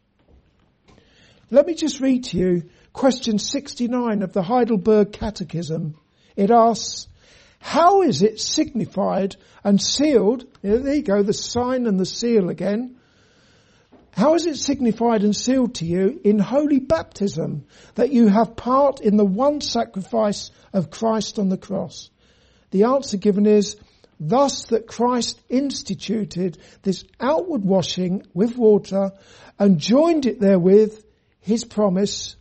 Let 1.50 1.66
me 1.66 1.74
just 1.74 2.00
read 2.00 2.24
to 2.24 2.38
you 2.38 2.62
question 2.92 3.38
69 3.38 4.22
of 4.22 4.32
the 4.32 4.42
Heidelberg 4.42 5.12
Catechism. 5.12 5.96
It 6.40 6.50
asks, 6.50 7.06
how 7.58 8.00
is 8.00 8.22
it 8.22 8.40
signified 8.40 9.36
and 9.62 9.78
sealed? 9.78 10.46
There 10.62 10.94
you 10.94 11.02
go, 11.02 11.22
the 11.22 11.34
sign 11.34 11.86
and 11.86 12.00
the 12.00 12.06
seal 12.06 12.48
again. 12.48 12.96
How 14.12 14.36
is 14.36 14.46
it 14.46 14.56
signified 14.56 15.22
and 15.22 15.36
sealed 15.36 15.74
to 15.76 15.84
you 15.84 16.18
in 16.24 16.38
holy 16.38 16.78
baptism 16.78 17.66
that 17.96 18.10
you 18.10 18.28
have 18.28 18.56
part 18.56 19.00
in 19.00 19.18
the 19.18 19.24
one 19.24 19.60
sacrifice 19.60 20.50
of 20.72 20.90
Christ 20.90 21.38
on 21.38 21.50
the 21.50 21.58
cross? 21.58 22.08
The 22.70 22.84
answer 22.84 23.18
given 23.18 23.44
is, 23.44 23.76
thus 24.18 24.64
that 24.68 24.86
Christ 24.86 25.38
instituted 25.50 26.56
this 26.80 27.04
outward 27.20 27.66
washing 27.66 28.22
with 28.32 28.56
water 28.56 29.12
and 29.58 29.78
joined 29.78 30.24
it 30.24 30.40
therewith 30.40 31.04
his 31.40 31.66
promise 31.66 32.34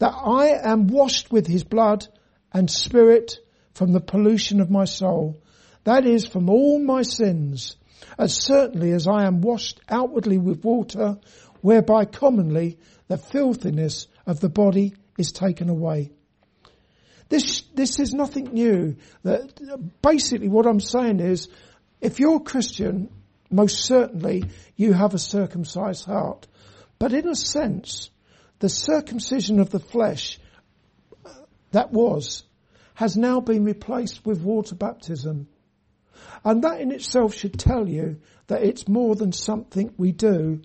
that 0.00 0.14
I 0.16 0.48
am 0.48 0.88
washed 0.88 1.30
with 1.30 1.46
his 1.46 1.62
blood 1.62 2.08
and 2.52 2.70
spirit 2.70 3.38
from 3.74 3.92
the 3.92 4.00
pollution 4.00 4.60
of 4.60 4.70
my 4.70 4.84
soul. 4.84 5.40
That 5.84 6.06
is 6.06 6.26
from 6.26 6.50
all 6.50 6.78
my 6.78 7.02
sins, 7.02 7.76
as 8.18 8.34
certainly 8.34 8.92
as 8.92 9.06
I 9.06 9.26
am 9.26 9.40
washed 9.40 9.80
outwardly 9.88 10.38
with 10.38 10.64
water, 10.64 11.18
whereby 11.60 12.04
commonly 12.04 12.78
the 13.08 13.18
filthiness 13.18 14.06
of 14.26 14.40
the 14.40 14.48
body 14.48 14.94
is 15.18 15.32
taken 15.32 15.68
away. 15.68 16.10
This, 17.28 17.62
this 17.74 17.98
is 18.00 18.12
nothing 18.12 18.52
new. 18.52 18.96
That 19.22 19.92
basically 20.02 20.48
what 20.48 20.66
I'm 20.66 20.80
saying 20.80 21.20
is, 21.20 21.48
if 22.00 22.18
you're 22.18 22.36
a 22.36 22.40
Christian, 22.40 23.08
most 23.50 23.84
certainly 23.84 24.44
you 24.76 24.92
have 24.92 25.14
a 25.14 25.18
circumcised 25.18 26.04
heart. 26.04 26.46
But 26.98 27.12
in 27.12 27.28
a 27.28 27.34
sense, 27.34 28.10
the 28.58 28.68
circumcision 28.68 29.60
of 29.60 29.70
the 29.70 29.80
flesh 29.80 30.38
that 31.72 31.92
was, 31.92 32.44
has 32.94 33.16
now 33.16 33.40
been 33.40 33.64
replaced 33.64 34.24
with 34.26 34.42
water 34.42 34.74
baptism. 34.74 35.48
And 36.44 36.64
that 36.64 36.80
in 36.80 36.90
itself 36.92 37.34
should 37.34 37.58
tell 37.58 37.88
you 37.88 38.20
that 38.46 38.62
it's 38.62 38.88
more 38.88 39.14
than 39.14 39.32
something 39.32 39.94
we 39.96 40.12
do. 40.12 40.62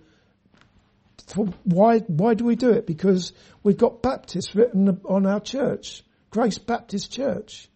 Why, 1.64 2.00
why 2.00 2.34
do 2.34 2.46
we 2.46 2.56
do 2.56 2.72
it? 2.72 2.86
Because 2.86 3.34
we've 3.64 3.78
got 3.78 4.02
Baptist 4.02 4.54
written 4.56 5.02
on 5.06 5.26
our 5.26 5.40
church. 5.40 6.04
Grace 6.30 6.58
Baptist 6.58 7.12
Church. 7.12 7.70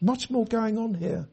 Much 0.00 0.30
more 0.30 0.44
going 0.44 0.78
on 0.78 0.94
here. 0.94 1.28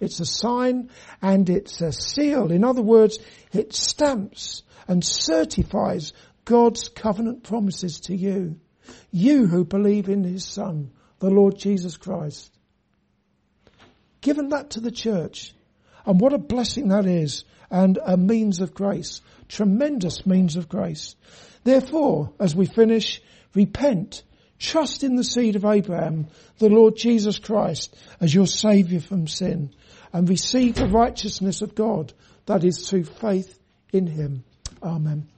It's 0.00 0.20
a 0.20 0.26
sign 0.26 0.90
and 1.22 1.48
it's 1.48 1.80
a 1.80 1.92
seal. 1.92 2.50
In 2.50 2.64
other 2.64 2.82
words, 2.82 3.18
it 3.52 3.72
stamps 3.72 4.62
and 4.86 5.04
certifies 5.04 6.12
God's 6.44 6.88
covenant 6.88 7.44
promises 7.44 8.00
to 8.00 8.16
you. 8.16 8.60
You 9.10 9.46
who 9.46 9.64
believe 9.64 10.08
in 10.08 10.24
His 10.24 10.44
Son, 10.44 10.90
the 11.18 11.30
Lord 11.30 11.58
Jesus 11.58 11.96
Christ. 11.96 12.52
Given 14.20 14.48
that 14.50 14.70
to 14.70 14.80
the 14.80 14.90
church. 14.90 15.54
And 16.06 16.20
what 16.20 16.32
a 16.32 16.38
blessing 16.38 16.88
that 16.88 17.06
is 17.06 17.44
and 17.70 17.98
a 18.04 18.16
means 18.16 18.60
of 18.60 18.74
grace. 18.74 19.20
Tremendous 19.48 20.26
means 20.26 20.56
of 20.56 20.68
grace. 20.68 21.16
Therefore, 21.64 22.32
as 22.38 22.54
we 22.54 22.66
finish, 22.66 23.22
repent, 23.54 24.22
trust 24.58 25.02
in 25.02 25.16
the 25.16 25.24
seed 25.24 25.56
of 25.56 25.64
Abraham, 25.64 26.28
the 26.58 26.68
Lord 26.68 26.96
Jesus 26.96 27.38
Christ, 27.38 27.96
as 28.20 28.34
your 28.34 28.46
saviour 28.46 29.00
from 29.00 29.26
sin, 29.26 29.74
and 30.12 30.28
receive 30.28 30.74
the 30.74 30.86
righteousness 30.86 31.62
of 31.62 31.74
God 31.74 32.12
that 32.46 32.64
is 32.64 32.88
through 32.88 33.04
faith 33.04 33.58
in 33.92 34.06
him. 34.06 34.44
Amen. 34.82 35.28